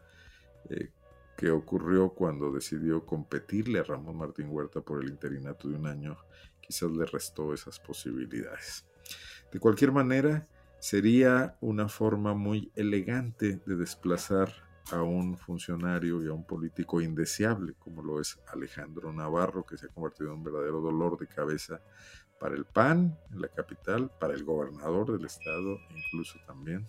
eh, 0.69 0.91
que 1.37 1.51
ocurrió 1.51 2.09
cuando 2.09 2.51
decidió 2.51 3.05
competirle 3.05 3.79
a 3.79 3.83
Ramón 3.83 4.17
Martín 4.17 4.47
Huerta 4.49 4.81
por 4.81 5.03
el 5.03 5.09
interinato 5.09 5.69
de 5.69 5.75
un 5.75 5.85
año, 5.85 6.17
quizás 6.59 6.91
le 6.91 7.05
restó 7.05 7.53
esas 7.53 7.79
posibilidades. 7.79 8.87
De 9.51 9.59
cualquier 9.59 9.91
manera, 9.91 10.47
sería 10.79 11.55
una 11.61 11.87
forma 11.87 12.33
muy 12.33 12.71
elegante 12.75 13.61
de 13.65 13.75
desplazar 13.75 14.51
a 14.91 15.03
un 15.03 15.37
funcionario 15.37 16.23
y 16.23 16.27
a 16.27 16.33
un 16.33 16.45
político 16.45 17.01
indeseable, 17.01 17.75
como 17.77 18.01
lo 18.01 18.19
es 18.19 18.39
Alejandro 18.47 19.13
Navarro, 19.13 19.65
que 19.65 19.77
se 19.77 19.85
ha 19.85 19.89
convertido 19.89 20.31
en 20.31 20.37
un 20.37 20.43
verdadero 20.43 20.81
dolor 20.81 21.17
de 21.19 21.27
cabeza 21.27 21.81
para 22.39 22.55
el 22.55 22.65
PAN 22.65 23.17
en 23.31 23.41
la 23.41 23.47
capital, 23.47 24.11
para 24.19 24.33
el 24.33 24.43
gobernador 24.43 25.11
del 25.11 25.25
estado 25.25 25.79
incluso 25.95 26.39
también. 26.45 26.87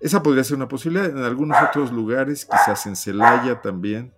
Esa 0.00 0.22
podría 0.22 0.44
ser 0.44 0.56
una 0.56 0.68
posibilidad. 0.68 1.06
En 1.06 1.18
algunos 1.18 1.56
otros 1.62 1.92
lugares, 1.92 2.44
quizás 2.44 2.86
en 2.86 2.96
Celaya 2.96 3.60
también, 3.60 4.12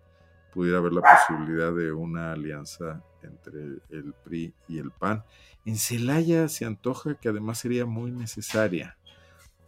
pudiera 0.53 0.79
haber 0.79 0.93
la 0.93 1.03
posibilidad 1.03 1.73
de 1.73 1.93
una 1.93 2.33
alianza 2.33 3.03
entre 3.23 3.81
el 3.91 4.15
PRI 4.25 4.55
y 4.69 4.79
el 4.79 4.91
PAN. 4.91 5.25
En 5.65 5.77
Celaya 5.77 6.49
se 6.49 6.65
antoja 6.65 7.15
que 7.15 7.29
además 7.29 7.59
sería 7.59 7.87
muy 7.87 8.11
necesaria, 8.11 8.97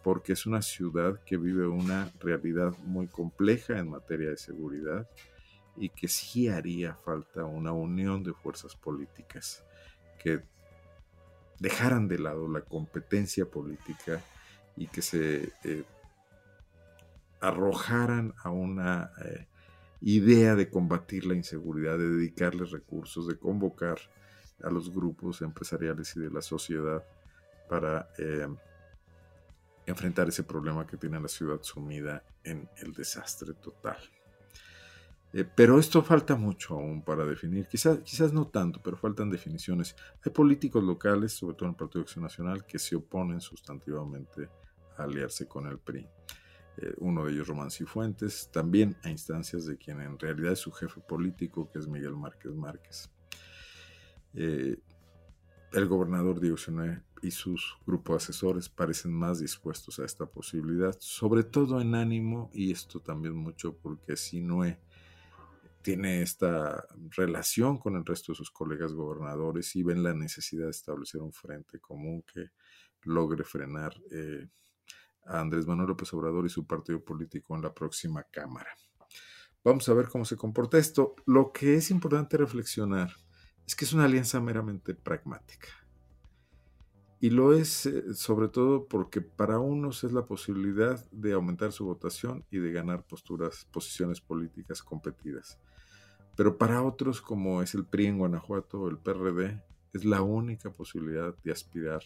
porque 0.02 0.32
es 0.32 0.46
una 0.46 0.62
ciudad 0.62 1.20
que 1.24 1.36
vive 1.36 1.66
una 1.66 2.10
realidad 2.20 2.72
muy 2.84 3.06
compleja 3.06 3.78
en 3.78 3.90
materia 3.90 4.30
de 4.30 4.36
seguridad 4.38 5.08
y 5.76 5.90
que 5.90 6.08
sí 6.08 6.48
haría 6.48 6.94
falta 6.94 7.44
una 7.44 7.72
unión 7.72 8.24
de 8.24 8.32
fuerzas 8.32 8.74
políticas 8.74 9.64
que 10.18 10.42
dejaran 11.58 12.08
de 12.08 12.18
lado 12.18 12.48
la 12.48 12.62
competencia 12.62 13.46
política 13.46 14.20
y 14.76 14.86
que 14.86 15.02
se 15.02 15.52
eh, 15.64 15.84
arrojaran 17.40 18.34
a 18.42 18.50
una 18.50 19.10
eh, 19.24 19.46
idea 20.00 20.54
de 20.54 20.70
combatir 20.70 21.26
la 21.26 21.34
inseguridad, 21.34 21.98
de 21.98 22.08
dedicarles 22.08 22.70
recursos, 22.70 23.26
de 23.26 23.38
convocar 23.38 23.98
a 24.62 24.70
los 24.70 24.92
grupos 24.92 25.42
empresariales 25.42 26.16
y 26.16 26.20
de 26.20 26.30
la 26.30 26.42
sociedad 26.42 27.04
para 27.68 28.10
eh, 28.18 28.48
enfrentar 29.86 30.28
ese 30.28 30.42
problema 30.42 30.86
que 30.86 30.96
tiene 30.96 31.20
la 31.20 31.28
ciudad 31.28 31.62
sumida 31.62 32.22
en 32.44 32.68
el 32.78 32.92
desastre 32.92 33.54
total. 33.54 33.98
Eh, 35.32 35.44
pero 35.44 35.78
esto 35.78 36.02
falta 36.02 36.36
mucho 36.36 36.74
aún 36.74 37.02
para 37.02 37.26
definir, 37.26 37.66
quizás, 37.66 37.98
quizás 37.98 38.32
no 38.32 38.48
tanto, 38.48 38.80
pero 38.82 38.96
faltan 38.96 39.28
definiciones. 39.30 39.94
Hay 40.24 40.32
políticos 40.32 40.82
locales, 40.82 41.32
sobre 41.32 41.54
todo 41.54 41.66
en 41.66 41.72
el 41.72 41.76
Partido 41.76 42.00
de 42.00 42.04
Acción 42.04 42.22
Nacional, 42.22 42.64
que 42.64 42.78
se 42.78 42.96
oponen 42.96 43.40
sustantivamente 43.40 44.48
a 44.96 45.02
aliarse 45.02 45.46
con 45.46 45.66
el 45.66 45.78
PRI. 45.78 46.08
Eh, 46.80 46.94
uno 46.98 47.24
de 47.24 47.32
ellos, 47.32 47.48
Román 47.48 47.70
Cifuentes, 47.70 48.50
también 48.52 48.96
a 49.02 49.10
instancias 49.10 49.66
de 49.66 49.76
quien 49.76 50.00
en 50.00 50.18
realidad 50.18 50.52
es 50.52 50.60
su 50.60 50.72
jefe 50.72 51.00
político, 51.00 51.68
que 51.70 51.78
es 51.78 51.88
Miguel 51.88 52.16
Márquez 52.16 52.54
Márquez. 52.54 53.10
Eh, 54.34 54.78
el 55.72 55.86
gobernador 55.86 56.40
Diego 56.40 56.56
Sinue 56.56 57.02
y 57.20 57.30
sus 57.30 57.76
grupos 57.84 58.14
de 58.14 58.16
asesores 58.24 58.68
parecen 58.68 59.12
más 59.12 59.40
dispuestos 59.40 59.98
a 59.98 60.04
esta 60.04 60.24
posibilidad, 60.24 60.96
sobre 61.00 61.42
todo 61.42 61.80
en 61.80 61.94
ánimo, 61.94 62.48
y 62.54 62.70
esto 62.70 63.00
también 63.00 63.34
mucho 63.34 63.76
porque 63.76 64.16
Sinue 64.16 64.78
tiene 65.88 66.20
esta 66.20 66.84
relación 67.16 67.78
con 67.78 67.96
el 67.96 68.04
resto 68.04 68.32
de 68.32 68.36
sus 68.36 68.50
colegas 68.50 68.92
gobernadores 68.92 69.74
y 69.74 69.82
ven 69.82 70.02
la 70.02 70.12
necesidad 70.12 70.64
de 70.64 70.70
establecer 70.72 71.22
un 71.22 71.32
frente 71.32 71.80
común 71.80 72.22
que 72.30 72.50
logre 73.04 73.42
frenar 73.42 73.94
eh, 74.10 74.46
a 75.24 75.40
Andrés 75.40 75.66
Manuel 75.66 75.88
López 75.88 76.12
Obrador 76.12 76.44
y 76.44 76.50
su 76.50 76.66
partido 76.66 77.02
político 77.02 77.56
en 77.56 77.62
la 77.62 77.72
próxima 77.72 78.22
Cámara. 78.24 78.68
Vamos 79.64 79.88
a 79.88 79.94
ver 79.94 80.08
cómo 80.08 80.26
se 80.26 80.36
comporta 80.36 80.76
esto. 80.76 81.16
Lo 81.24 81.52
que 81.52 81.76
es 81.76 81.90
importante 81.90 82.36
reflexionar 82.36 83.10
es 83.66 83.74
que 83.74 83.86
es 83.86 83.94
una 83.94 84.04
alianza 84.04 84.42
meramente 84.42 84.94
pragmática. 84.94 85.68
Y 87.18 87.30
lo 87.30 87.54
es 87.54 87.86
eh, 87.86 88.12
sobre 88.12 88.48
todo 88.48 88.88
porque 88.88 89.22
para 89.22 89.58
unos 89.58 90.04
es 90.04 90.12
la 90.12 90.26
posibilidad 90.26 91.02
de 91.12 91.32
aumentar 91.32 91.72
su 91.72 91.86
votación 91.86 92.44
y 92.50 92.58
de 92.58 92.72
ganar 92.72 93.06
posturas, 93.06 93.66
posiciones 93.72 94.20
políticas 94.20 94.82
competidas. 94.82 95.58
Pero 96.38 96.56
para 96.56 96.84
otros, 96.84 97.20
como 97.20 97.62
es 97.62 97.74
el 97.74 97.84
PRI 97.84 98.06
en 98.06 98.18
Guanajuato 98.18 98.82
o 98.82 98.88
el 98.88 98.96
PRD, 98.96 99.60
es 99.92 100.04
la 100.04 100.22
única 100.22 100.70
posibilidad 100.70 101.34
de 101.42 101.50
aspirar 101.50 102.00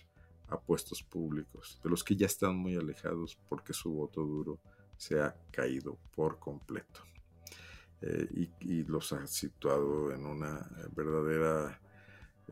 a 0.49 0.59
puestos 0.59 1.03
públicos, 1.03 1.79
de 1.85 1.91
los 1.91 2.03
que 2.03 2.17
ya 2.17 2.25
están 2.25 2.57
muy 2.57 2.75
alejados 2.75 3.39
porque 3.51 3.75
su 3.75 3.93
voto 3.93 4.23
duro 4.23 4.59
se 4.97 5.21
ha 5.21 5.37
caído 5.51 5.99
por 6.17 6.39
completo. 6.39 7.01
Eh, 8.01 8.49
y, 8.61 8.85
los 8.85 9.13
ha 9.13 9.27
situado 9.27 10.11
en 10.13 10.25
una 10.25 10.67
verdadera, 10.97 11.79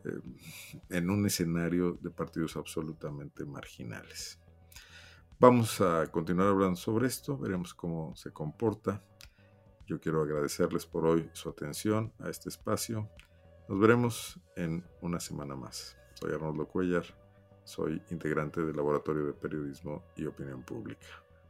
eh, 0.05 0.19
en 0.89 1.09
un 1.09 1.25
escenario 1.25 1.97
de 1.99 2.11
partidos 2.11 2.57
absolutamente 2.57 3.43
marginales. 3.43 4.39
Vamos 5.39 5.81
a 5.81 6.05
continuar 6.11 6.49
hablando 6.49 6.75
sobre 6.75 7.07
esto, 7.07 7.39
veremos 7.39 7.73
cómo 7.73 8.15
se 8.15 8.31
comporta. 8.31 9.03
Yo 9.91 9.99
quiero 9.99 10.21
agradecerles 10.21 10.85
por 10.85 11.05
hoy 11.05 11.29
su 11.33 11.49
atención 11.49 12.13
a 12.19 12.29
este 12.29 12.47
espacio. 12.47 13.09
Nos 13.67 13.77
veremos 13.77 14.39
en 14.55 14.85
una 15.01 15.19
semana 15.19 15.53
más. 15.57 15.97
Soy 16.13 16.31
Arnoldo 16.31 16.65
Cuellar, 16.65 17.03
soy 17.65 18.01
integrante 18.09 18.61
del 18.61 18.77
Laboratorio 18.77 19.25
de 19.25 19.33
Periodismo 19.33 20.01
y 20.15 20.27
Opinión 20.27 20.63
Pública. 20.63 21.05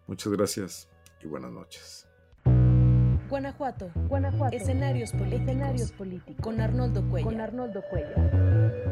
Muchas 0.07 0.33
gracias 0.33 0.89
y 1.21 1.27
buenas 1.27 1.51
noches. 1.51 2.07
Guanajuato. 3.29 3.91
Guanajuato. 4.09 4.57
Escenarios 4.57 5.11
políticos. 5.11 5.41
Escenarios 5.41 5.91
políticos. 5.91 6.43
Con 6.43 6.61
Arnoldo 6.61 7.07
Cuellar. 7.11 7.31
Con 7.31 7.41
Arnoldo 7.41 7.83
Cuellar. 7.91 8.90